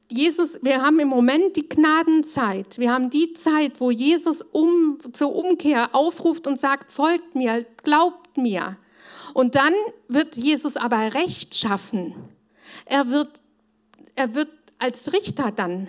Jesus, 0.08 0.60
wir 0.62 0.84
haben 0.84 1.00
im 1.00 1.08
Moment 1.08 1.56
die 1.56 1.68
Gnadenzeit. 1.68 2.78
Wir 2.78 2.92
haben 2.92 3.10
die 3.10 3.34
Zeit, 3.34 3.80
wo 3.80 3.90
Jesus 3.90 4.44
um, 4.44 5.00
zur 5.14 5.36
Umkehr 5.36 5.96
aufruft 5.96 6.46
und 6.46 6.60
sagt, 6.60 6.92
folgt 6.92 7.34
mir, 7.34 7.66
glaubt 7.84 8.38
mir. 8.38 8.78
Und 9.34 9.56
dann 9.56 9.74
wird 10.08 10.36
Jesus 10.38 10.78
aber 10.78 11.16
Recht 11.16 11.56
schaffen. 11.56 12.14
Er 12.86 13.10
wird, 13.10 13.30
er 14.16 14.36
wird 14.36 14.50
als 14.78 15.12
Richter 15.12 15.52
dann. 15.52 15.88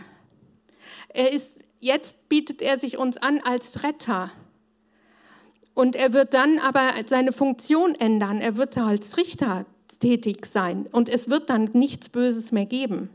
Er 1.10 1.32
ist, 1.32 1.58
jetzt 1.80 2.28
bietet 2.30 2.62
er 2.62 2.78
sich 2.78 2.96
uns 2.96 3.18
an 3.18 3.40
als 3.40 3.82
Retter. 3.82 4.32
Und 5.74 5.94
er 5.94 6.14
wird 6.14 6.32
dann 6.32 6.58
aber 6.58 6.94
seine 7.06 7.32
Funktion 7.32 7.94
ändern. 7.94 8.40
Er 8.40 8.56
wird 8.56 8.78
als 8.78 9.18
Richter 9.18 9.66
tätig 10.00 10.46
sein. 10.46 10.88
Und 10.90 11.10
es 11.10 11.28
wird 11.28 11.50
dann 11.50 11.68
nichts 11.74 12.08
Böses 12.08 12.50
mehr 12.50 12.66
geben 12.66 13.10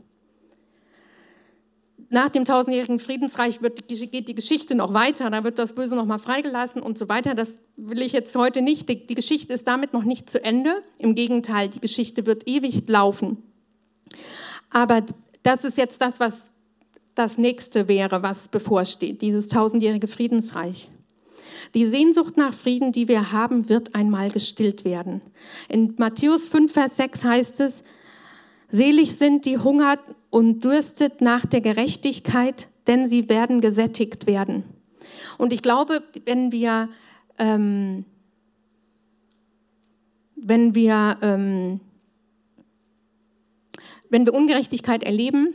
nach 2.12 2.28
dem 2.28 2.44
tausendjährigen 2.44 2.98
Friedensreich 2.98 3.62
wird, 3.62 3.88
geht 3.88 4.28
die 4.28 4.34
Geschichte 4.34 4.74
noch 4.74 4.92
weiter, 4.92 5.30
da 5.30 5.44
wird 5.44 5.58
das 5.58 5.74
Böse 5.74 5.96
noch 5.96 6.04
mal 6.04 6.18
freigelassen 6.18 6.82
und 6.82 6.98
so 6.98 7.08
weiter. 7.08 7.34
Das 7.34 7.56
will 7.76 8.02
ich 8.02 8.12
jetzt 8.12 8.36
heute 8.36 8.60
nicht. 8.60 8.88
Die, 8.90 9.06
die 9.06 9.14
Geschichte 9.14 9.54
ist 9.54 9.66
damit 9.66 9.94
noch 9.94 10.04
nicht 10.04 10.28
zu 10.28 10.44
Ende. 10.44 10.82
Im 10.98 11.14
Gegenteil, 11.14 11.68
die 11.70 11.80
Geschichte 11.80 12.26
wird 12.26 12.46
ewig 12.46 12.86
laufen. 12.86 13.42
Aber 14.68 15.02
das 15.42 15.64
ist 15.64 15.78
jetzt 15.78 16.02
das, 16.02 16.20
was 16.20 16.50
das 17.14 17.38
nächste 17.38 17.88
wäre, 17.88 18.22
was 18.22 18.48
bevorsteht, 18.48 19.22
dieses 19.22 19.48
tausendjährige 19.48 20.06
Friedensreich. 20.06 20.90
Die 21.74 21.86
Sehnsucht 21.86 22.36
nach 22.36 22.52
Frieden, 22.52 22.92
die 22.92 23.08
wir 23.08 23.32
haben, 23.32 23.70
wird 23.70 23.94
einmal 23.94 24.30
gestillt 24.30 24.84
werden. 24.84 25.22
In 25.70 25.94
Matthäus 25.96 26.46
5, 26.48 26.70
Vers 26.70 26.98
6 26.98 27.24
heißt 27.24 27.60
es, 27.60 27.84
Selig 28.72 29.18
sind 29.18 29.44
die 29.44 29.58
hungert 29.58 30.00
und 30.30 30.64
dürstet 30.64 31.20
nach 31.20 31.44
der 31.44 31.60
Gerechtigkeit, 31.60 32.68
denn 32.86 33.06
sie 33.06 33.28
werden 33.28 33.60
gesättigt 33.60 34.26
werden. 34.26 34.64
Und 35.36 35.52
ich 35.52 35.60
glaube, 35.60 36.02
wenn 36.24 36.52
wir, 36.52 36.88
ähm, 37.36 38.06
wenn 40.36 40.74
wir, 40.74 41.18
ähm, 41.20 41.80
wenn 44.08 44.24
wir 44.24 44.32
Ungerechtigkeit 44.32 45.02
erleben, 45.02 45.52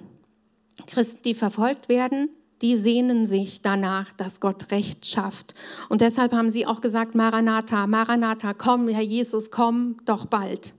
Christen, 0.85 1.23
die 1.23 1.33
verfolgt 1.33 1.89
werden, 1.89 2.29
die 2.61 2.77
sehnen 2.77 3.25
sich 3.25 3.63
danach, 3.63 4.13
dass 4.13 4.39
Gott 4.39 4.71
Recht 4.71 5.07
schafft. 5.07 5.55
Und 5.89 6.01
deshalb 6.01 6.33
haben 6.33 6.51
sie 6.51 6.67
auch 6.67 6.81
gesagt, 6.81 7.15
Maranatha, 7.15 7.87
Maranatha, 7.87 8.53
komm, 8.53 8.87
Herr 8.89 9.01
Jesus, 9.01 9.49
komm 9.49 9.97
doch 10.05 10.27
bald. 10.27 10.75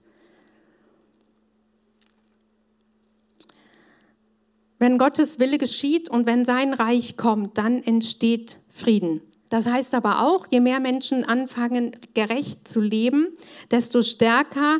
Wenn 4.79 4.97
Gottes 4.97 5.39
Wille 5.39 5.57
geschieht 5.57 6.09
und 6.09 6.25
wenn 6.25 6.45
sein 6.45 6.73
Reich 6.73 7.17
kommt, 7.17 7.57
dann 7.57 7.83
entsteht 7.83 8.59
Frieden. 8.69 9.21
Das 9.49 9.67
heißt 9.67 9.93
aber 9.93 10.25
auch, 10.25 10.47
je 10.49 10.61
mehr 10.61 10.79
Menschen 10.79 11.25
anfangen, 11.25 11.91
gerecht 12.13 12.67
zu 12.67 12.79
leben, 12.79 13.27
desto 13.71 14.03
stärker 14.03 14.77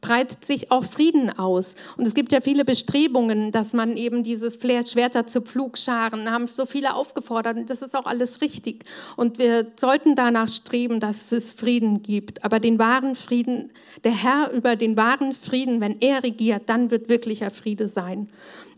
breitet 0.00 0.44
sich 0.44 0.70
auch 0.70 0.84
Frieden 0.84 1.36
aus. 1.36 1.76
Und 1.96 2.06
es 2.06 2.14
gibt 2.14 2.32
ja 2.32 2.40
viele 2.40 2.64
Bestrebungen, 2.64 3.52
dass 3.52 3.72
man 3.72 3.96
eben 3.96 4.22
dieses 4.22 4.54
Schwerter 4.54 5.26
zu 5.26 5.40
Pflugscharen, 5.40 6.30
haben 6.30 6.46
so 6.46 6.66
viele 6.66 6.94
aufgefordert 6.94 7.56
und 7.56 7.70
das 7.70 7.82
ist 7.82 7.96
auch 7.96 8.06
alles 8.06 8.40
richtig. 8.40 8.84
Und 9.16 9.38
wir 9.38 9.66
sollten 9.78 10.14
danach 10.14 10.48
streben, 10.48 11.00
dass 11.00 11.32
es 11.32 11.52
Frieden 11.52 12.02
gibt. 12.02 12.44
Aber 12.44 12.60
den 12.60 12.78
wahren 12.78 13.14
Frieden, 13.14 13.70
der 14.04 14.12
Herr 14.12 14.50
über 14.52 14.76
den 14.76 14.96
wahren 14.96 15.32
Frieden, 15.32 15.80
wenn 15.80 16.00
er 16.00 16.22
regiert, 16.22 16.62
dann 16.66 16.90
wird 16.90 17.08
wirklicher 17.08 17.50
Friede 17.50 17.86
sein. 17.86 18.28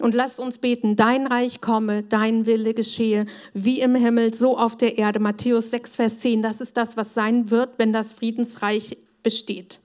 Und 0.01 0.15
lasst 0.15 0.41
uns 0.41 0.59
beten, 0.59 0.97
dein 0.97 1.27
Reich 1.27 1.61
komme, 1.61 2.03
dein 2.03 2.47
Wille 2.47 2.73
geschehe, 2.73 3.27
wie 3.53 3.81
im 3.81 3.95
Himmel, 3.95 4.33
so 4.33 4.57
auf 4.57 4.77
der 4.77 4.97
Erde. 4.97 5.19
Matthäus 5.19 5.71
6, 5.71 5.97
Vers 5.97 6.21
10, 6.21 6.41
das 6.41 6.61
ist 6.61 6.77
das, 6.77 6.97
was 6.97 7.13
sein 7.13 7.51
wird, 7.51 7.79
wenn 7.79 7.93
das 7.93 8.15
Friedensreich 8.15 8.97
besteht. 9.23 9.81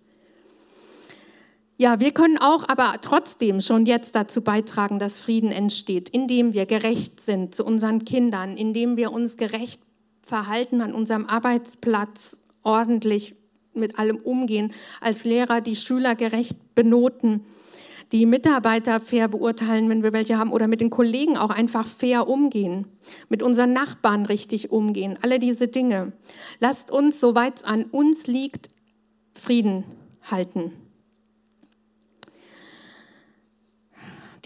Ja, 1.78 2.00
wir 2.00 2.12
können 2.12 2.38
auch 2.38 2.70
aber 2.70 2.96
trotzdem 3.02 3.60
schon 3.60 3.86
jetzt 3.86 4.16
dazu 4.16 4.42
beitragen, 4.42 4.98
dass 4.98 5.20
Frieden 5.20 5.52
entsteht, 5.52 6.08
indem 6.08 6.54
wir 6.54 6.66
gerecht 6.66 7.20
sind 7.20 7.54
zu 7.54 7.66
unseren 7.66 8.06
Kindern, 8.06 8.56
indem 8.56 8.96
wir 8.96 9.12
uns 9.12 9.36
gerecht 9.36 9.82
verhalten 10.26 10.80
an 10.80 10.94
unserem 10.94 11.26
Arbeitsplatz, 11.26 12.42
ordentlich 12.64 13.36
mit 13.74 14.00
allem 14.00 14.16
umgehen, 14.16 14.72
als 15.02 15.26
Lehrer 15.26 15.60
die 15.60 15.76
Schüler 15.76 16.16
gerecht 16.16 16.76
benoten, 16.76 17.42
die 18.14 18.26
Mitarbeiter 18.26 19.02
fair 19.02 19.28
beurteilen, 19.28 19.90
wenn 19.90 20.02
wir 20.02 20.14
welche 20.14 20.38
haben, 20.38 20.54
oder 20.54 20.68
mit 20.68 20.80
den 20.80 20.90
Kollegen 20.90 21.36
auch 21.36 21.50
einfach 21.50 21.86
fair 21.86 22.30
umgehen, 22.30 22.88
mit 23.28 23.44
unseren 23.44 23.74
Nachbarn 23.74 24.26
richtig 24.26 24.72
umgehen, 24.72 25.20
alle 25.22 25.40
diese 25.40 25.68
Dinge. 25.68 26.14
Lasst 26.62 26.90
uns, 26.90 27.20
soweit 27.20 27.58
es 27.58 27.64
an 27.66 27.84
uns 27.84 28.28
liegt, 28.28 28.70
Frieden 29.34 29.84
halten. 30.24 30.72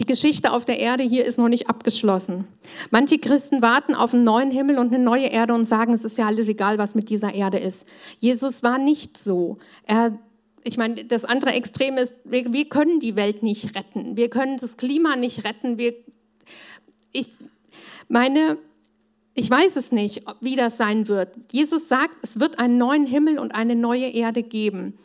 Die 0.00 0.06
Geschichte 0.06 0.52
auf 0.52 0.64
der 0.64 0.78
Erde 0.78 1.04
hier 1.04 1.26
ist 1.26 1.36
noch 1.36 1.48
nicht 1.48 1.68
abgeschlossen. 1.68 2.48
Manche 2.90 3.18
Christen 3.18 3.60
warten 3.60 3.94
auf 3.94 4.14
einen 4.14 4.24
neuen 4.24 4.50
Himmel 4.50 4.78
und 4.78 4.94
eine 4.94 5.04
neue 5.04 5.26
Erde 5.26 5.52
und 5.52 5.66
sagen, 5.66 5.92
es 5.92 6.04
ist 6.04 6.16
ja 6.16 6.26
alles 6.26 6.48
egal, 6.48 6.78
was 6.78 6.94
mit 6.94 7.10
dieser 7.10 7.34
Erde 7.34 7.58
ist. 7.58 7.86
Jesus 8.18 8.62
war 8.62 8.78
nicht 8.78 9.18
so. 9.18 9.58
Er 9.86 10.18
ich 10.62 10.76
meine, 10.76 11.04
das 11.06 11.24
andere 11.24 11.52
Extrem 11.52 11.96
ist, 11.96 12.14
wir, 12.24 12.52
wir, 12.52 12.68
können 12.68 13.00
die 13.00 13.16
Welt 13.16 13.42
nicht 13.42 13.74
retten. 13.76 14.18
Wir 14.18 14.28
können 14.28 14.58
das 14.58 14.76
Klima 14.76 15.16
nicht 15.16 15.44
retten. 15.44 15.78
Wir, 15.78 15.94
ich 17.12 17.30
meine, 18.08 18.58
ich 19.32 19.48
weiß 19.48 19.76
es 19.76 19.90
nicht, 19.90 20.22
wie 20.42 20.56
das 20.56 20.76
sein 20.76 21.08
wird. 21.08 21.34
Jesus 21.50 21.88
sagt, 21.88 22.16
es 22.22 22.40
wird 22.40 22.58
einen 22.58 22.76
neuen 22.76 23.06
Himmel 23.06 23.38
und 23.38 23.54
eine 23.54 23.74
neue 23.74 24.10
Erde 24.10 24.42
geben 24.42 24.98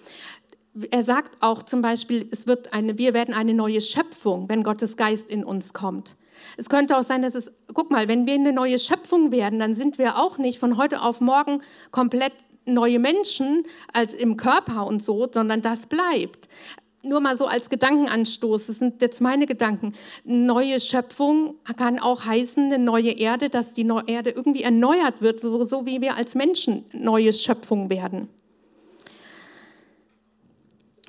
er 0.92 1.04
sagt 1.04 1.42
auch 1.42 1.64
zum 1.64 1.82
Beispiel, 1.82 2.28
es 2.32 2.48
wird 2.48 2.74
eine, 2.74 2.98
wir 2.98 3.14
werden 3.14 3.34
eine 3.34 3.54
neue 3.54 3.82
Schöpfung, 3.82 4.50
wenn 4.50 4.64
Gottes 4.64 4.98
Geist 4.98 5.30
in 5.30 5.44
uns 5.44 5.74
kommt. 5.74 6.18
Es 6.58 6.70
könnte 6.70 6.98
auch 6.98 7.04
sein, 7.04 7.22
dass 7.22 7.36
es, 7.36 7.52
guck 7.74 7.92
mal, 7.92 8.08
wenn 8.08 8.26
wir 8.26 8.34
eine 8.34 8.52
neue 8.52 8.78
Schöpfung 8.78 9.32
werden, 9.32 9.60
dann 9.60 9.74
sind 9.74 9.98
wir 9.98 10.18
auch 10.18 10.38
nicht 10.38 10.60
von 10.60 10.78
heute 10.78 11.02
auf 11.02 11.22
morgen 11.22 11.62
komplett 11.92 12.34
neue 12.66 13.00
Menschen 13.00 13.64
als 13.94 14.14
im 14.14 14.38
Körper 14.38 14.86
und 14.86 15.04
so, 15.04 15.28
sondern 15.32 15.62
das 15.62 15.86
bleibt. 15.86 16.48
Nur 17.04 17.20
mal 17.20 17.38
so 17.38 17.46
als 17.46 17.70
Gedankenanstoß, 17.70 18.68
das 18.68 18.80
sind 18.80 19.00
jetzt 19.02 19.22
meine 19.22 19.46
Gedanken. 19.46 19.94
Neue 20.24 20.80
Schöpfung 20.80 21.56
kann 21.78 22.00
auch 22.00 22.26
heißen, 22.26 22.66
eine 22.66 22.84
neue 22.84 23.12
Erde, 23.12 23.50
dass 23.50 23.76
die 23.76 23.88
Erde 24.08 24.32
irgendwie 24.32 24.64
erneuert 24.64 25.22
wird, 25.22 25.42
so 25.42 25.86
wie 25.86 26.02
wir 26.02 26.16
als 26.16 26.34
Menschen 26.34 26.84
neue 26.92 27.32
Schöpfung 27.32 27.92
werden. 27.92 28.28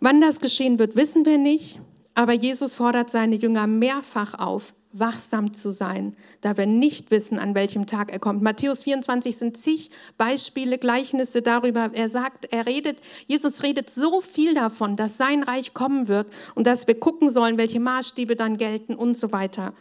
Wann 0.01 0.21
das 0.21 0.41
geschehen 0.41 0.79
wird, 0.79 0.95
wissen 0.97 1.25
wir 1.25 1.39
nicht, 1.39 1.79
aber 2.15 2.35
Jesus 2.35 2.75
fordert 2.75 3.11
seine 3.11 3.37
Jünger 3.37 3.67
mehrfach 3.67 4.35
auf, 4.35 4.75
wachsam 4.93 5.55
zu 5.55 5.71
sein, 5.71 6.15
da 6.43 6.57
wir 6.59 6.67
nicht 6.67 7.11
wissen, 7.11 7.39
an 7.39 7.55
welchem 7.55 7.87
Tag 7.87 8.13
er 8.13 8.19
kommt. 8.19 8.43
Matthäus 8.43 8.83
24 8.83 9.37
sind 9.37 9.57
zig 9.57 9.91
Beispiele, 10.19 10.77
Gleichnisse 10.77 11.41
darüber. 11.41 11.91
Er 11.95 12.09
sagt, 12.11 12.47
er 12.53 12.67
redet, 12.67 13.01
Jesus 13.27 13.63
redet 13.63 13.89
so 13.89 14.21
viel 14.21 14.53
davon, 14.55 14.97
dass 14.97 15.17
sein 15.17 15.43
Reich 15.43 15.73
kommen 15.73 16.09
wird 16.09 16.31
und 16.55 16.67
dass 16.67 16.87
wir 16.87 16.99
gucken 16.99 17.31
sollen, 17.31 17.57
welche 17.57 17.81
Maßstäbe 17.81 18.37
dann 18.37 18.59
gelten 18.59 18.95
und 18.95 19.17
so 19.17 19.33
weiter. 19.33 19.73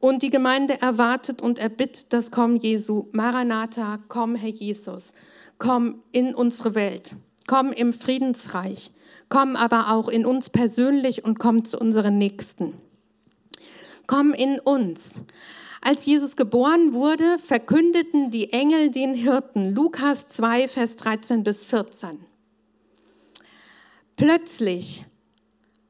Und 0.00 0.22
die 0.22 0.30
Gemeinde 0.30 0.82
erwartet 0.82 1.40
und 1.40 1.58
erbittet 1.58 2.12
das 2.12 2.30
Kommen 2.30 2.56
Jesu. 2.56 3.06
Maranatha, 3.12 4.00
komm, 4.08 4.34
Herr 4.34 4.50
Jesus, 4.50 5.14
komm 5.56 6.02
in 6.12 6.34
unsere 6.34 6.74
Welt, 6.74 7.16
komm 7.46 7.72
im 7.72 7.94
Friedensreich 7.94 8.90
komm 9.34 9.56
aber 9.56 9.90
auch 9.90 10.06
in 10.06 10.26
uns 10.26 10.48
persönlich 10.48 11.24
und 11.24 11.40
komm 11.40 11.64
zu 11.64 11.76
unseren 11.76 12.18
Nächsten. 12.18 12.72
Komm 14.06 14.32
in 14.32 14.60
uns. 14.60 15.22
Als 15.80 16.06
Jesus 16.06 16.36
geboren 16.36 16.94
wurde, 16.94 17.40
verkündeten 17.40 18.30
die 18.30 18.52
Engel 18.52 18.90
den 18.90 19.12
Hirten. 19.12 19.74
Lukas 19.74 20.28
2, 20.28 20.68
Vers 20.68 20.94
13 20.98 21.42
bis 21.42 21.66
14. 21.66 22.20
Plötzlich 24.16 25.04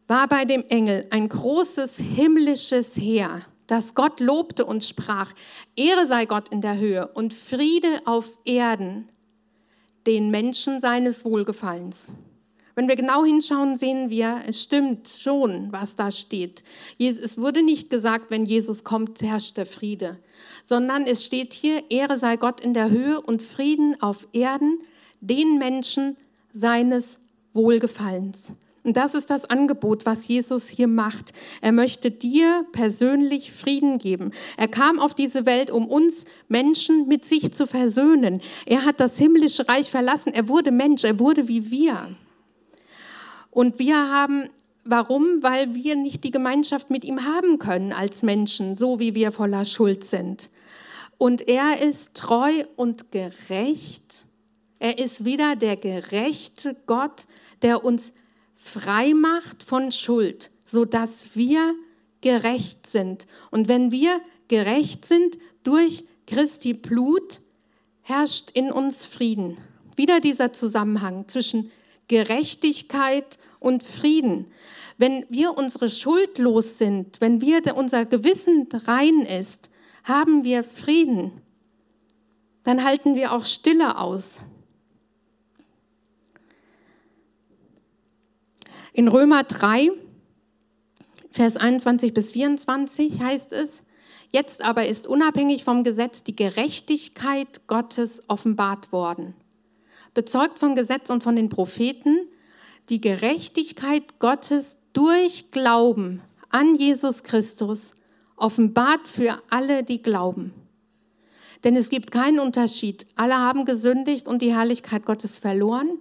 war 0.06 0.26
bei 0.26 0.46
dem 0.46 0.64
Engel 0.70 1.06
ein 1.10 1.28
großes 1.28 1.98
himmlisches 1.98 2.96
Heer, 2.96 3.42
das 3.66 3.94
Gott 3.94 4.20
lobte 4.20 4.64
und 4.64 4.84
sprach, 4.84 5.34
Ehre 5.76 6.06
sei 6.06 6.24
Gott 6.24 6.48
in 6.48 6.62
der 6.62 6.78
Höhe 6.78 7.08
und 7.08 7.34
Friede 7.34 8.00
auf 8.06 8.38
Erden 8.46 9.10
den 10.06 10.30
Menschen 10.30 10.80
seines 10.80 11.26
Wohlgefallens. 11.26 12.10
Wenn 12.74 12.88
wir 12.88 12.96
genau 12.96 13.24
hinschauen, 13.24 13.76
sehen 13.76 14.10
wir, 14.10 14.40
es 14.46 14.62
stimmt 14.62 15.08
schon, 15.08 15.70
was 15.70 15.94
da 15.94 16.10
steht. 16.10 16.64
Es 16.98 17.38
wurde 17.38 17.62
nicht 17.62 17.88
gesagt, 17.88 18.30
wenn 18.30 18.46
Jesus 18.46 18.82
kommt, 18.82 19.22
herrscht 19.22 19.56
der 19.56 19.66
Friede, 19.66 20.18
sondern 20.64 21.04
es 21.04 21.24
steht 21.24 21.52
hier, 21.52 21.88
Ehre 21.90 22.18
sei 22.18 22.36
Gott 22.36 22.60
in 22.60 22.74
der 22.74 22.90
Höhe 22.90 23.20
und 23.20 23.42
Frieden 23.42 24.00
auf 24.02 24.26
Erden 24.32 24.80
den 25.20 25.58
Menschen 25.58 26.16
seines 26.52 27.20
Wohlgefallens. 27.52 28.54
Und 28.82 28.98
das 28.98 29.14
ist 29.14 29.30
das 29.30 29.48
Angebot, 29.48 30.04
was 30.04 30.28
Jesus 30.28 30.68
hier 30.68 30.88
macht. 30.88 31.32
Er 31.62 31.72
möchte 31.72 32.10
dir 32.10 32.66
persönlich 32.72 33.50
Frieden 33.50 33.96
geben. 33.96 34.32
Er 34.58 34.68
kam 34.68 34.98
auf 34.98 35.14
diese 35.14 35.46
Welt, 35.46 35.70
um 35.70 35.86
uns 35.86 36.26
Menschen 36.48 37.08
mit 37.08 37.24
sich 37.24 37.54
zu 37.54 37.66
versöhnen. 37.66 38.42
Er 38.66 38.84
hat 38.84 39.00
das 39.00 39.16
himmlische 39.16 39.66
Reich 39.68 39.90
verlassen. 39.90 40.34
Er 40.34 40.48
wurde 40.48 40.70
Mensch. 40.70 41.04
Er 41.04 41.18
wurde 41.18 41.48
wie 41.48 41.70
wir. 41.70 42.14
Und 43.54 43.78
wir 43.78 43.96
haben, 43.96 44.50
warum? 44.84 45.42
Weil 45.42 45.74
wir 45.74 45.94
nicht 45.94 46.24
die 46.24 46.32
Gemeinschaft 46.32 46.90
mit 46.90 47.04
ihm 47.04 47.24
haben 47.24 47.60
können 47.60 47.92
als 47.92 48.24
Menschen, 48.24 48.74
so 48.74 48.98
wie 48.98 49.14
wir 49.14 49.30
voller 49.30 49.64
Schuld 49.64 50.04
sind. 50.04 50.50
Und 51.18 51.46
er 51.46 51.80
ist 51.80 52.14
treu 52.14 52.64
und 52.74 53.12
gerecht. 53.12 54.24
Er 54.80 54.98
ist 54.98 55.24
wieder 55.24 55.54
der 55.54 55.76
gerechte 55.76 56.76
Gott, 56.86 57.26
der 57.62 57.84
uns 57.84 58.12
frei 58.56 59.14
macht 59.14 59.62
von 59.62 59.92
Schuld, 59.92 60.50
sodass 60.66 61.36
wir 61.36 61.74
gerecht 62.22 62.88
sind. 62.88 63.28
Und 63.52 63.68
wenn 63.68 63.92
wir 63.92 64.20
gerecht 64.48 65.04
sind 65.06 65.38
durch 65.62 66.04
Christi 66.26 66.74
Blut, 66.74 67.40
herrscht 68.02 68.50
in 68.50 68.72
uns 68.72 69.04
Frieden. 69.04 69.58
Wieder 69.94 70.18
dieser 70.18 70.52
Zusammenhang 70.52 71.28
zwischen 71.28 71.70
Gerechtigkeit 72.08 73.38
und 73.60 73.82
Frieden. 73.82 74.46
Wenn 74.98 75.24
wir 75.28 75.56
unsere 75.56 75.90
Schuld 75.90 76.38
los 76.38 76.78
sind, 76.78 77.20
wenn 77.20 77.40
wir 77.40 77.76
unser 77.76 78.04
Gewissen 78.04 78.68
rein 78.86 79.22
ist, 79.22 79.70
haben 80.04 80.44
wir 80.44 80.62
Frieden. 80.62 81.32
Dann 82.62 82.84
halten 82.84 83.14
wir 83.14 83.32
auch 83.32 83.44
Stille 83.44 83.98
aus. 83.98 84.40
In 88.92 89.08
Römer 89.08 89.42
3, 89.42 89.90
Vers 91.30 91.56
21 91.56 92.14
bis 92.14 92.30
24 92.32 93.20
heißt 93.20 93.52
es, 93.52 93.82
Jetzt 94.30 94.64
aber 94.64 94.86
ist 94.86 95.06
unabhängig 95.06 95.62
vom 95.62 95.84
Gesetz 95.84 96.24
die 96.24 96.34
Gerechtigkeit 96.34 97.68
Gottes 97.68 98.20
offenbart 98.28 98.90
worden 98.90 99.34
bezeugt 100.14 100.58
vom 100.58 100.74
Gesetz 100.74 101.10
und 101.10 101.22
von 101.22 101.36
den 101.36 101.48
Propheten, 101.48 102.28
die 102.88 103.00
Gerechtigkeit 103.00 104.18
Gottes 104.18 104.78
durch 104.92 105.50
Glauben 105.50 106.22
an 106.50 106.76
Jesus 106.76 107.24
Christus 107.24 107.94
offenbart 108.36 109.08
für 109.08 109.42
alle, 109.50 109.82
die 109.82 110.02
glauben. 110.02 110.54
Denn 111.64 111.76
es 111.76 111.88
gibt 111.88 112.10
keinen 112.10 112.40
Unterschied. 112.40 113.06
Alle 113.16 113.36
haben 113.36 113.64
gesündigt 113.64 114.28
und 114.28 114.42
die 114.42 114.54
Herrlichkeit 114.54 115.06
Gottes 115.06 115.38
verloren. 115.38 115.98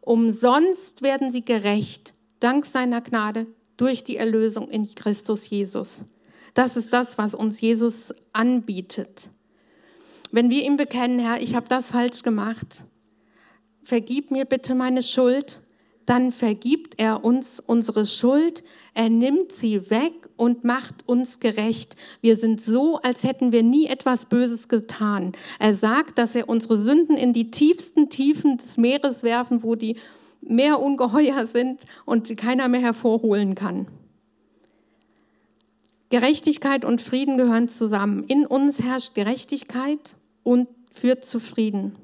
Umsonst 0.00 1.02
werden 1.02 1.30
sie 1.30 1.44
gerecht, 1.44 2.14
dank 2.40 2.64
seiner 2.64 3.00
Gnade, 3.00 3.46
durch 3.76 4.04
die 4.04 4.16
Erlösung 4.16 4.68
in 4.70 4.92
Christus 4.94 5.48
Jesus. 5.50 6.04
Das 6.54 6.76
ist 6.76 6.92
das, 6.92 7.18
was 7.18 7.34
uns 7.34 7.60
Jesus 7.60 8.14
anbietet. 8.32 9.28
Wenn 10.30 10.50
wir 10.50 10.64
ihm 10.64 10.76
bekennen, 10.76 11.18
Herr, 11.18 11.40
ich 11.40 11.54
habe 11.54 11.68
das 11.68 11.90
falsch 11.90 12.22
gemacht, 12.22 12.82
vergib 13.84 14.30
mir 14.30 14.44
bitte 14.44 14.74
meine 14.74 15.02
Schuld, 15.02 15.60
dann 16.06 16.32
vergibt 16.32 16.94
er 16.98 17.24
uns 17.24 17.60
unsere 17.60 18.04
Schuld, 18.04 18.62
er 18.92 19.08
nimmt 19.08 19.52
sie 19.52 19.90
weg 19.90 20.12
und 20.36 20.64
macht 20.64 21.08
uns 21.08 21.40
gerecht. 21.40 21.96
Wir 22.20 22.36
sind 22.36 22.60
so, 22.60 22.98
als 22.98 23.24
hätten 23.24 23.52
wir 23.52 23.62
nie 23.62 23.86
etwas 23.86 24.26
Böses 24.26 24.68
getan. 24.68 25.32
Er 25.58 25.74
sagt, 25.74 26.18
dass 26.18 26.34
er 26.34 26.48
unsere 26.48 26.78
Sünden 26.78 27.16
in 27.16 27.32
die 27.32 27.50
tiefsten 27.50 28.10
Tiefen 28.10 28.58
des 28.58 28.76
Meeres 28.76 29.22
werfen, 29.22 29.62
wo 29.62 29.74
die 29.74 29.96
mehr 30.42 30.80
ungeheuer 30.80 31.46
sind 31.46 31.80
und 32.04 32.26
sie 32.26 32.36
keiner 32.36 32.68
mehr 32.68 32.82
hervorholen 32.82 33.54
kann. 33.54 33.86
Gerechtigkeit 36.10 36.84
und 36.84 37.00
Frieden 37.00 37.38
gehören 37.38 37.66
zusammen. 37.66 38.24
In 38.24 38.46
uns 38.46 38.82
herrscht 38.82 39.14
Gerechtigkeit 39.14 40.16
und 40.42 40.68
führt 40.92 41.24
zu 41.24 41.40
Frieden. 41.40 41.96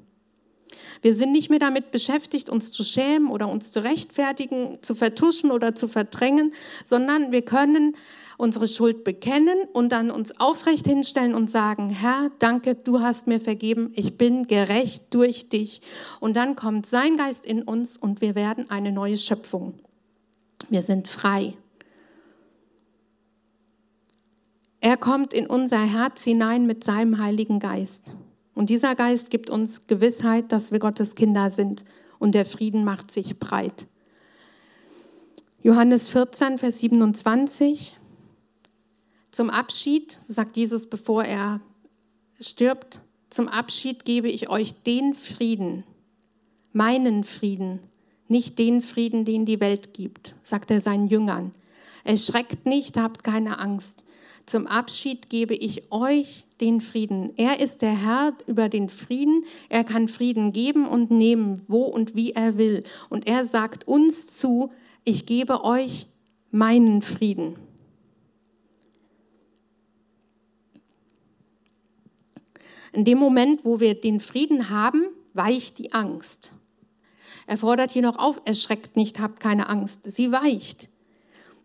Wir 1.01 1.15
sind 1.15 1.31
nicht 1.31 1.49
mehr 1.49 1.59
damit 1.59 1.91
beschäftigt, 1.91 2.49
uns 2.49 2.71
zu 2.71 2.83
schämen 2.83 3.29
oder 3.29 3.49
uns 3.49 3.71
zu 3.71 3.83
rechtfertigen, 3.83 4.77
zu 4.81 4.93
vertuschen 4.93 5.51
oder 5.51 5.73
zu 5.73 5.87
verdrängen, 5.87 6.53
sondern 6.85 7.31
wir 7.31 7.41
können 7.41 7.95
unsere 8.37 8.67
Schuld 8.67 9.03
bekennen 9.03 9.57
und 9.73 9.91
dann 9.91 10.09
uns 10.11 10.39
aufrecht 10.39 10.87
hinstellen 10.87 11.35
und 11.35 11.49
sagen, 11.49 11.89
Herr, 11.89 12.31
danke, 12.39 12.75
du 12.75 12.99
hast 13.01 13.27
mir 13.27 13.39
vergeben, 13.39 13.91
ich 13.95 14.17
bin 14.17 14.47
gerecht 14.47 15.13
durch 15.13 15.49
dich. 15.49 15.81
Und 16.19 16.37
dann 16.37 16.55
kommt 16.55 16.85
sein 16.85 17.17
Geist 17.17 17.45
in 17.45 17.63
uns 17.63 17.97
und 17.97 18.21
wir 18.21 18.35
werden 18.35 18.69
eine 18.69 18.91
neue 18.91 19.17
Schöpfung. 19.17 19.73
Wir 20.69 20.81
sind 20.81 21.07
frei. 21.07 21.53
Er 24.79 24.97
kommt 24.97 25.33
in 25.33 25.45
unser 25.45 25.81
Herz 25.81 26.23
hinein 26.23 26.65
mit 26.65 26.83
seinem 26.83 27.19
Heiligen 27.19 27.59
Geist. 27.59 28.11
Und 28.53 28.69
dieser 28.69 28.95
Geist 28.95 29.29
gibt 29.29 29.49
uns 29.49 29.87
Gewissheit, 29.87 30.51
dass 30.51 30.71
wir 30.71 30.79
Gottes 30.79 31.15
Kinder 31.15 31.49
sind 31.49 31.85
und 32.19 32.35
der 32.35 32.45
Frieden 32.45 32.83
macht 32.83 33.11
sich 33.11 33.39
breit. 33.39 33.87
Johannes 35.63 36.09
14, 36.09 36.57
Vers 36.57 36.79
27. 36.79 37.95
Zum 39.31 39.49
Abschied, 39.49 40.19
sagt 40.27 40.57
Jesus, 40.57 40.87
bevor 40.87 41.23
er 41.23 41.61
stirbt, 42.39 42.99
zum 43.29 43.47
Abschied 43.47 44.03
gebe 44.03 44.27
ich 44.27 44.49
euch 44.49 44.73
den 44.83 45.13
Frieden, 45.13 45.83
meinen 46.73 47.23
Frieden, 47.23 47.79
nicht 48.27 48.59
den 48.59 48.81
Frieden, 48.81 49.23
den 49.23 49.45
die 49.45 49.59
Welt 49.59 49.93
gibt, 49.93 50.35
sagt 50.43 50.71
er 50.71 50.81
seinen 50.81 51.07
Jüngern. 51.07 51.53
Erschreckt 52.03 52.65
nicht, 52.65 52.97
habt 52.97 53.23
keine 53.23 53.59
Angst. 53.59 54.03
Zum 54.51 54.67
Abschied 54.67 55.29
gebe 55.29 55.55
ich 55.55 55.93
euch 55.93 56.45
den 56.59 56.81
Frieden. 56.81 57.31
Er 57.37 57.61
ist 57.61 57.81
der 57.81 57.95
Herr 57.97 58.33
über 58.47 58.67
den 58.67 58.89
Frieden. 58.89 59.45
Er 59.69 59.85
kann 59.85 60.09
Frieden 60.09 60.51
geben 60.51 60.85
und 60.85 61.09
nehmen, 61.09 61.61
wo 61.69 61.83
und 61.83 62.15
wie 62.15 62.33
er 62.33 62.57
will. 62.57 62.83
Und 63.09 63.27
er 63.27 63.45
sagt 63.45 63.87
uns 63.87 64.27
zu, 64.35 64.73
ich 65.05 65.25
gebe 65.25 65.63
euch 65.63 66.07
meinen 66.51 67.01
Frieden. 67.01 67.55
In 72.91 73.05
dem 73.05 73.19
Moment, 73.19 73.63
wo 73.63 73.79
wir 73.79 73.93
den 73.93 74.19
Frieden 74.19 74.69
haben, 74.69 75.05
weicht 75.33 75.77
die 75.77 75.93
Angst. 75.93 76.51
Er 77.47 77.55
fordert 77.55 77.91
hier 77.91 78.01
noch 78.01 78.19
auf, 78.19 78.41
erschreckt 78.43 78.97
nicht, 78.97 79.21
habt 79.21 79.39
keine 79.39 79.69
Angst. 79.69 80.13
Sie 80.13 80.33
weicht. 80.33 80.90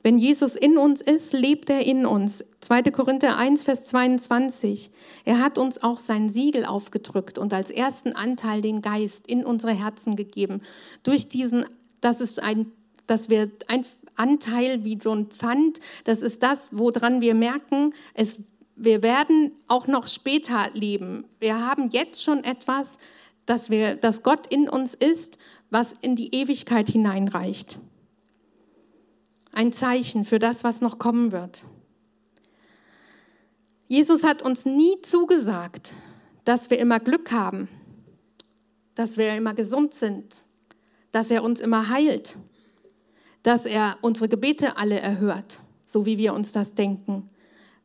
Wenn 0.07 0.19
Jesus 0.19 0.55
in 0.55 0.79
uns 0.79 1.01
ist, 1.01 1.33
lebt 1.33 1.69
er 1.69 1.85
in 1.85 2.07
uns. 2.07 2.45
2. 2.61 2.93
Korinther 2.93 3.37
1, 3.39 3.65
Vers 3.65 3.87
22. 3.87 4.93
Er 5.25 5.41
hat 5.41 5.59
uns 5.59 5.83
auch 5.83 5.99
sein 5.99 6.29
Siegel 6.29 6.65
aufgedrückt 6.65 7.39
und 7.39 7.53
als 7.53 7.73
ersten 7.73 8.13
Anteil 8.13 8.61
den 8.61 8.83
Geist 8.83 9.27
in 9.27 9.45
unsere 9.45 9.73
Herzen 9.73 10.15
gegeben. 10.15 10.63
Durch 11.03 11.29
diesen, 11.29 11.67
das 12.01 12.21
ist 12.21 12.41
ein, 12.41 12.71
dass 13.09 13.31
wir 13.31 13.51
ein 13.67 13.85
Anteil 14.15 14.85
wie 14.85 14.97
so 15.03 15.11
ein 15.11 15.27
Pfand, 15.27 15.81
das 16.05 16.23
ist 16.23 16.41
das, 16.45 16.69
woran 16.71 17.21
wir 17.21 17.35
merken, 17.35 17.93
es, 18.15 18.45
wir 18.77 19.03
werden 19.03 19.51
auch 19.67 19.89
noch 19.89 20.07
später 20.07 20.71
leben. 20.73 21.25
Wir 21.41 21.67
haben 21.67 21.91
jetzt 21.91 22.23
schon 22.23 22.45
etwas, 22.45 22.99
dass 23.45 23.71
wir, 23.71 23.97
dass 23.97 24.23
Gott 24.23 24.47
in 24.47 24.69
uns 24.69 24.95
ist, 24.95 25.37
was 25.71 25.95
in 25.95 26.15
die 26.15 26.33
Ewigkeit 26.33 26.91
hineinreicht 26.91 27.77
ein 29.57 29.73
Zeichen 29.73 30.25
für 30.25 30.39
das, 30.39 30.65
was 30.65 30.83
noch 30.83 30.99
kommen 30.99 31.33
wird. 31.33 31.65
Jesus 33.89 34.23
hat 34.23 34.43
uns 34.43 34.67
nie 34.67 35.01
zugesagt, 35.01 35.95
dass 36.45 36.69
wir 36.69 36.79
immer 36.79 37.01
Glück 37.01 37.33
haben, 37.33 37.69
dass 38.95 39.17
wir 39.17 39.35
immer 39.35 39.55
gesund 39.55 39.95
sind, 39.95 40.43
dass 41.11 41.31
er 41.31 41.43
uns 41.43 41.61
immer 41.61 41.89
heilt, 41.89 42.37
dass 43.43 43.65
er 43.65 43.97
unsere 44.03 44.29
Gebete 44.29 44.77
alle 44.77 45.01
erhört, 45.01 45.61
so 45.87 46.05
wie 46.05 46.19
wir 46.19 46.35
uns 46.35 46.53
das 46.53 46.75
denken. 46.75 47.31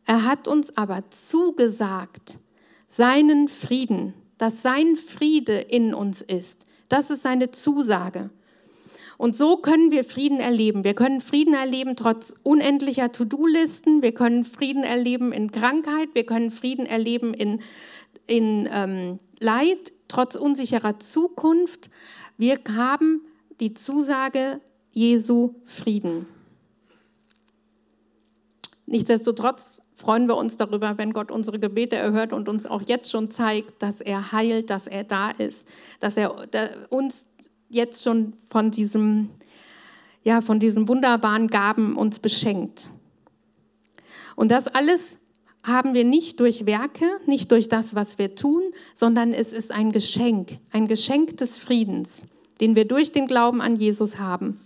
Er 0.05 0.25
hat 0.25 0.49
uns 0.49 0.75
aber 0.75 1.09
zugesagt, 1.09 2.37
seinen 2.85 3.47
Frieden, 3.47 4.13
dass 4.37 4.61
sein 4.61 4.97
Friede 4.97 5.59
in 5.59 5.93
uns 5.93 6.21
ist. 6.21 6.65
Das 6.89 7.11
ist 7.11 7.23
seine 7.23 7.51
Zusage. 7.51 8.29
Und 9.21 9.35
so 9.35 9.57
können 9.57 9.91
wir 9.91 10.03
Frieden 10.03 10.39
erleben. 10.39 10.83
Wir 10.83 10.95
können 10.95 11.21
Frieden 11.21 11.53
erleben 11.53 11.95
trotz 11.95 12.33
unendlicher 12.41 13.11
To-Do-Listen. 13.11 14.01
Wir 14.01 14.15
können 14.15 14.43
Frieden 14.43 14.83
erleben 14.83 15.31
in 15.31 15.51
Krankheit. 15.51 16.09
Wir 16.13 16.25
können 16.25 16.49
Frieden 16.49 16.87
erleben 16.87 17.35
in, 17.35 17.59
in 18.25 18.67
ähm, 18.73 19.19
Leid, 19.39 19.93
trotz 20.07 20.33
unsicherer 20.33 20.97
Zukunft. 20.97 21.91
Wir 22.39 22.57
haben 22.75 23.21
die 23.59 23.75
Zusage 23.75 24.59
Jesu 24.91 25.53
Frieden. 25.65 26.25
Nichtsdestotrotz 28.87 29.83
freuen 29.93 30.27
wir 30.27 30.35
uns 30.35 30.57
darüber, 30.57 30.97
wenn 30.97 31.13
Gott 31.13 31.29
unsere 31.29 31.59
Gebete 31.59 31.95
erhört 31.95 32.33
und 32.33 32.49
uns 32.49 32.65
auch 32.65 32.81
jetzt 32.87 33.11
schon 33.11 33.29
zeigt, 33.29 33.83
dass 33.83 34.01
er 34.01 34.31
heilt, 34.31 34.71
dass 34.71 34.87
er 34.87 35.03
da 35.03 35.29
ist, 35.29 35.67
dass 35.99 36.17
er 36.17 36.33
uns 36.89 37.27
jetzt 37.73 38.03
schon 38.03 38.33
von 38.49 38.71
diesem, 38.71 39.29
ja, 40.23 40.41
von 40.41 40.59
diesen 40.59 40.87
wunderbaren 40.87 41.47
Gaben 41.47 41.95
uns 41.95 42.19
beschenkt. 42.19 42.89
Und 44.35 44.51
das 44.51 44.67
alles 44.67 45.17
haben 45.63 45.93
wir 45.93 46.03
nicht 46.03 46.39
durch 46.39 46.65
Werke, 46.65 47.05
nicht 47.25 47.51
durch 47.51 47.69
das, 47.69 47.95
was 47.95 48.17
wir 48.17 48.35
tun, 48.35 48.63
sondern 48.93 49.33
es 49.33 49.53
ist 49.53 49.71
ein 49.71 49.91
Geschenk, 49.91 50.57
ein 50.71 50.87
Geschenk 50.87 51.37
des 51.37 51.57
Friedens, 51.57 52.27
den 52.59 52.75
wir 52.75 52.85
durch 52.85 53.11
den 53.11 53.27
Glauben 53.27 53.61
an 53.61 53.75
Jesus 53.75 54.17
haben. 54.17 54.59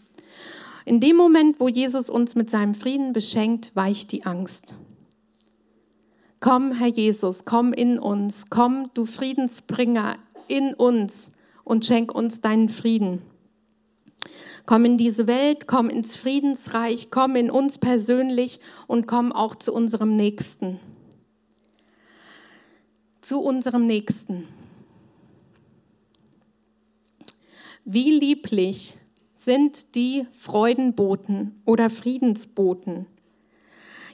In 0.86 1.00
dem 1.00 1.16
Moment, 1.16 1.60
wo 1.60 1.68
Jesus 1.68 2.10
uns 2.10 2.36
mit 2.36 2.50
seinem 2.50 2.76
Frieden 2.76 3.12
beschenkt, 3.12 3.76
weicht 3.76 4.12
die 4.12 4.26
Angst. 4.26 4.76
Komm, 6.40 6.74
Herr 6.74 6.88
Jesus, 6.88 7.44
komm 7.44 7.74
in 7.74 7.98
uns, 7.98 8.50
komm, 8.50 8.92
du 8.94 9.06
Friedensbringer 9.06 10.18
in 10.48 10.74
uns 10.76 11.35
und 11.66 11.84
schenk 11.84 12.16
uns 12.16 12.40
deinen 12.40 12.70
Frieden. 12.70 13.22
Komm 14.66 14.86
in 14.86 14.98
diese 14.98 15.28
Welt, 15.28 15.68
komm 15.68 15.90
ins 15.90 16.16
Friedensreich, 16.16 17.12
komm 17.12 17.36
in 17.36 17.52
uns 17.52 17.78
persönlich 17.78 18.62
und 18.88 19.06
komm 19.08 19.34
auch 19.34 19.56
zu 19.56 19.74
unserem 19.74 20.16
Nächsten. 20.16 20.80
Zu 23.20 23.42
unserem 23.42 23.86
Nächsten. 23.86 24.48
Wie 27.84 28.12
lieblich 28.12 28.98
sind 29.36 29.96
die 29.96 30.26
Freudenboten 30.32 31.62
oder 31.66 31.92
Friedensboten, 31.92 33.06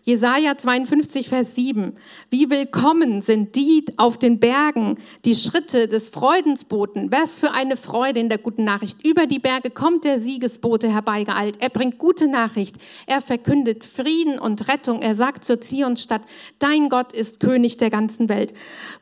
Jesaja 0.04 0.58
52, 0.58 1.30
Vers 1.30 1.54
7. 1.54 1.94
Wie 2.32 2.50
willkommen 2.50 3.22
sind 3.22 3.56
die 3.56 3.86
auf 3.98 4.18
den 4.18 4.40
Bergen, 4.40 4.96
die 5.26 5.36
Schritte 5.36 5.88
des 5.88 6.10
Freudensboten. 6.10 7.12
Was 7.12 7.40
für 7.40 7.52
eine 7.52 7.78
Freude 7.78 8.20
in 8.20 8.28
der 8.28 8.40
guten 8.40 8.64
Nachricht. 8.64 9.06
Über 9.06 9.28
die 9.28 9.38
Berge 9.38 9.70
kommt 9.70 10.04
der 10.04 10.20
Siegesbote 10.20 10.92
herbeigeeilt. 10.92 11.58
Er 11.60 11.70
bringt 11.70 12.00
gute 12.00 12.28
Nachricht. 12.28 12.78
Er 13.06 13.22
verkündet 13.22 13.86
Frieden 13.86 14.40
und 14.40 14.68
Rettung. 14.70 15.04
Er 15.04 15.14
sagt 15.14 15.46
zur 15.46 15.62
Zionstadt, 15.62 16.24
dein 16.58 16.90
Gott 16.90 17.14
ist 17.14 17.40
König 17.40 17.78
der 17.78 17.92
ganzen 17.92 18.28
Welt. 18.28 18.54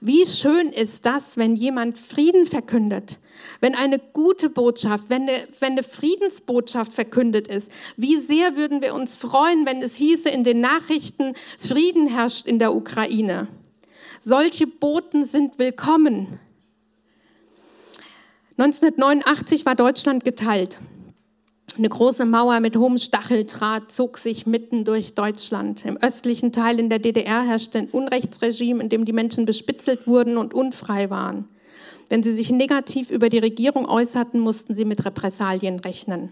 Wie 0.01 0.25
schön 0.25 0.73
ist 0.73 1.05
das, 1.05 1.37
wenn 1.37 1.55
jemand 1.55 1.97
Frieden 1.97 2.45
verkündet 2.45 3.19
wenn 3.59 3.75
eine 3.75 3.99
gute 3.99 4.49
Botschaft, 4.49 5.09
wenn 5.09 5.23
eine, 5.23 5.47
wenn 5.59 5.73
eine 5.73 5.83
Friedensbotschaft 5.83 6.93
verkündet 6.93 7.47
ist, 7.47 7.71
wie 7.97 8.17
sehr 8.17 8.55
würden 8.55 8.81
wir 8.81 8.93
uns 8.93 9.15
freuen, 9.15 9.65
wenn 9.65 9.81
es 9.81 9.95
hieße 9.95 10.29
in 10.29 10.43
den 10.43 10.61
Nachrichten, 10.61 11.33
Frieden 11.57 12.07
herrscht 12.07 12.47
in 12.47 12.59
der 12.59 12.73
Ukraine. 12.73 13.47
Solche 14.19 14.67
Boten 14.67 15.25
sind 15.25 15.59
willkommen. 15.59 16.39
1989 18.57 19.65
war 19.65 19.75
Deutschland 19.75 20.25
geteilt. 20.25 20.79
Eine 21.77 21.87
große 21.87 22.25
Mauer 22.25 22.59
mit 22.59 22.75
hohem 22.75 22.97
Stacheldraht 22.97 23.89
zog 23.89 24.17
sich 24.17 24.45
mitten 24.45 24.83
durch 24.83 25.15
Deutschland. 25.15 25.85
Im 25.85 25.95
östlichen 25.95 26.51
Teil 26.51 26.77
in 26.77 26.89
der 26.89 26.99
DDR 26.99 27.43
herrschte 27.43 27.77
ein 27.77 27.87
Unrechtsregime, 27.87 28.83
in 28.83 28.89
dem 28.89 29.05
die 29.05 29.13
Menschen 29.13 29.45
bespitzelt 29.45 30.05
wurden 30.05 30.35
und 30.35 30.53
unfrei 30.53 31.09
waren. 31.09 31.47
Wenn 32.09 32.23
sie 32.23 32.33
sich 32.33 32.49
negativ 32.49 33.11
über 33.11 33.29
die 33.29 33.37
Regierung 33.37 33.87
äußerten, 33.87 34.39
mussten 34.39 34.73
sie 34.73 34.85
mit 34.85 35.05
Repressalien 35.05 35.79
rechnen. 35.79 36.31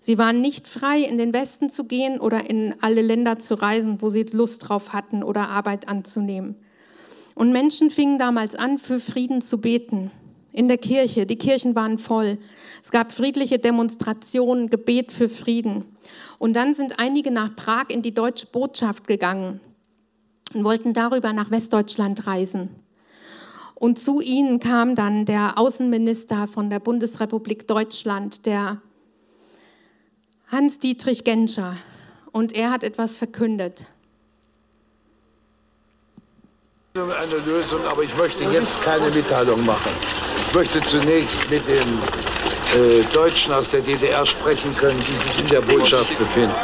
Sie 0.00 0.18
waren 0.18 0.42
nicht 0.42 0.68
frei, 0.68 1.00
in 1.00 1.16
den 1.16 1.32
Westen 1.32 1.70
zu 1.70 1.84
gehen 1.84 2.20
oder 2.20 2.50
in 2.50 2.74
alle 2.82 3.00
Länder 3.00 3.38
zu 3.38 3.54
reisen, 3.54 4.02
wo 4.02 4.10
sie 4.10 4.24
Lust 4.24 4.68
drauf 4.68 4.92
hatten 4.92 5.22
oder 5.22 5.48
Arbeit 5.48 5.88
anzunehmen. 5.88 6.56
Und 7.34 7.52
Menschen 7.52 7.88
fingen 7.88 8.18
damals 8.18 8.54
an, 8.54 8.78
für 8.78 9.00
Frieden 9.00 9.40
zu 9.40 9.58
beten. 9.58 10.10
In 10.52 10.68
der 10.68 10.78
Kirche, 10.78 11.24
die 11.24 11.38
Kirchen 11.38 11.74
waren 11.74 11.98
voll. 11.98 12.38
Es 12.82 12.90
gab 12.90 13.12
friedliche 13.12 13.58
Demonstrationen, 13.58 14.70
Gebet 14.70 15.10
für 15.10 15.28
Frieden. 15.28 15.84
Und 16.38 16.54
dann 16.54 16.74
sind 16.74 16.98
einige 16.98 17.30
nach 17.30 17.56
Prag 17.56 17.86
in 17.88 18.02
die 18.02 18.14
deutsche 18.14 18.46
Botschaft 18.46 19.08
gegangen 19.08 19.60
und 20.52 20.64
wollten 20.64 20.92
darüber 20.92 21.32
nach 21.32 21.50
Westdeutschland 21.50 22.26
reisen. 22.26 22.68
Und 23.84 23.98
zu 23.98 24.22
ihnen 24.22 24.60
kam 24.60 24.94
dann 24.94 25.26
der 25.26 25.58
Außenminister 25.58 26.48
von 26.48 26.70
der 26.70 26.80
Bundesrepublik 26.80 27.68
Deutschland, 27.68 28.46
der 28.46 28.80
Hans-Dietrich 30.50 31.22
Genscher. 31.22 31.76
Und 32.32 32.54
er 32.54 32.70
hat 32.70 32.82
etwas 32.82 33.18
verkündet. 33.18 33.86
Eine 36.94 37.36
Lösung, 37.44 37.84
aber 37.84 38.04
ich 38.04 38.16
möchte 38.16 38.44
jetzt 38.44 38.80
keine 38.80 39.10
Mitteilung 39.10 39.62
machen. 39.66 39.92
Ich 40.48 40.54
möchte 40.54 40.80
zunächst 40.80 41.50
mit 41.50 41.60
den 41.68 41.98
äh, 42.80 43.02
Deutschen 43.12 43.52
aus 43.52 43.68
der 43.68 43.82
DDR 43.82 44.24
sprechen 44.24 44.74
können, 44.76 44.98
die 45.00 45.12
sich 45.12 45.40
in 45.42 45.48
der 45.48 45.60
Botschaft 45.60 46.16
befinden. 46.16 46.54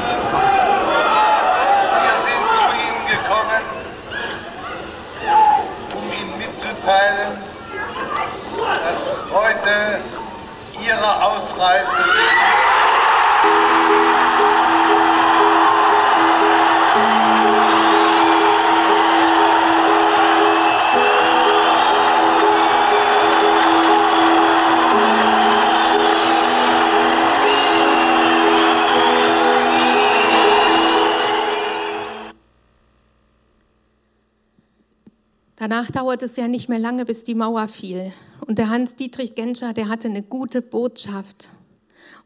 Danach 35.80 35.92
dauerte 35.92 36.26
es 36.26 36.36
ja 36.36 36.46
nicht 36.46 36.68
mehr 36.68 36.78
lange, 36.78 37.06
bis 37.06 37.24
die 37.24 37.34
Mauer 37.34 37.66
fiel. 37.66 38.12
Und 38.46 38.58
der 38.58 38.68
Hans-Dietrich 38.68 39.34
Genscher, 39.34 39.72
der 39.72 39.88
hatte 39.88 40.08
eine 40.08 40.22
gute 40.22 40.60
Botschaft. 40.60 41.52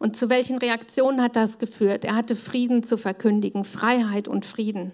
Und 0.00 0.16
zu 0.16 0.28
welchen 0.28 0.58
Reaktionen 0.58 1.22
hat 1.22 1.36
das 1.36 1.60
geführt? 1.60 2.04
Er 2.04 2.16
hatte 2.16 2.34
Frieden 2.34 2.82
zu 2.82 2.98
verkündigen, 2.98 3.64
Freiheit 3.64 4.26
und 4.26 4.44
Frieden. 4.44 4.90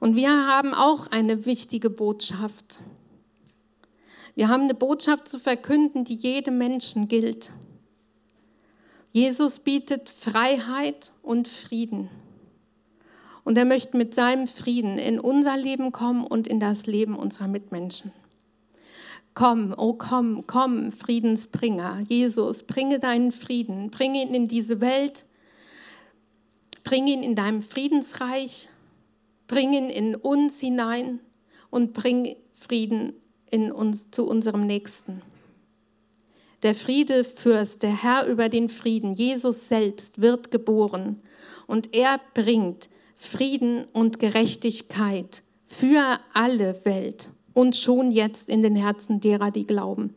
Und 0.00 0.16
wir 0.16 0.30
haben 0.30 0.72
auch 0.72 1.08
eine 1.08 1.44
wichtige 1.44 1.90
Botschaft. 1.90 2.78
Wir 4.34 4.48
haben 4.48 4.62
eine 4.62 4.74
Botschaft 4.74 5.28
zu 5.28 5.38
verkünden, 5.38 6.04
die 6.04 6.14
jedem 6.14 6.56
Menschen 6.56 7.08
gilt. 7.08 7.52
Jesus 9.12 9.58
bietet 9.58 10.08
Freiheit 10.08 11.12
und 11.22 11.46
Frieden. 11.46 12.08
Und 13.48 13.56
er 13.56 13.64
möchte 13.64 13.96
mit 13.96 14.14
seinem 14.14 14.46
Frieden 14.46 14.98
in 14.98 15.18
unser 15.18 15.56
Leben 15.56 15.90
kommen 15.90 16.26
und 16.26 16.46
in 16.46 16.60
das 16.60 16.84
Leben 16.84 17.16
unserer 17.16 17.48
Mitmenschen. 17.48 18.12
Komm, 19.32 19.74
oh 19.74 19.94
komm, 19.94 20.44
komm, 20.46 20.92
Friedensbringer. 20.92 22.02
Jesus, 22.06 22.64
bringe 22.64 22.98
deinen 22.98 23.32
Frieden, 23.32 23.90
bringe 23.90 24.20
ihn 24.20 24.34
in 24.34 24.48
diese 24.48 24.82
Welt, 24.82 25.24
bringe 26.84 27.10
ihn 27.10 27.22
in 27.22 27.34
deinem 27.36 27.62
Friedensreich, 27.62 28.68
bringe 29.46 29.78
ihn 29.78 29.88
in 29.88 30.14
uns 30.14 30.60
hinein 30.60 31.18
und 31.70 31.94
bring 31.94 32.36
Frieden 32.52 33.14
in 33.50 33.72
uns, 33.72 34.10
zu 34.10 34.26
unserem 34.26 34.66
Nächsten. 34.66 35.22
Der 36.62 36.74
Friedefürst, 36.74 37.82
der 37.82 38.02
Herr 38.02 38.26
über 38.26 38.50
den 38.50 38.68
Frieden, 38.68 39.14
Jesus 39.14 39.70
selbst 39.70 40.20
wird 40.20 40.50
geboren 40.50 41.22
und 41.66 41.94
er 41.94 42.20
bringt 42.34 42.90
Frieden 43.20 43.84
und 43.92 44.20
Gerechtigkeit 44.20 45.42
für 45.66 46.20
alle 46.32 46.84
Welt 46.84 47.30
und 47.52 47.74
schon 47.74 48.12
jetzt 48.12 48.48
in 48.48 48.62
den 48.62 48.76
Herzen 48.76 49.18
derer, 49.18 49.50
die 49.50 49.66
glauben. 49.66 50.14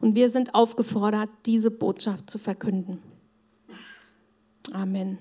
Und 0.00 0.14
wir 0.14 0.30
sind 0.30 0.54
aufgefordert, 0.54 1.28
diese 1.44 1.72
Botschaft 1.72 2.30
zu 2.30 2.38
verkünden. 2.38 3.02
Amen. 4.72 5.18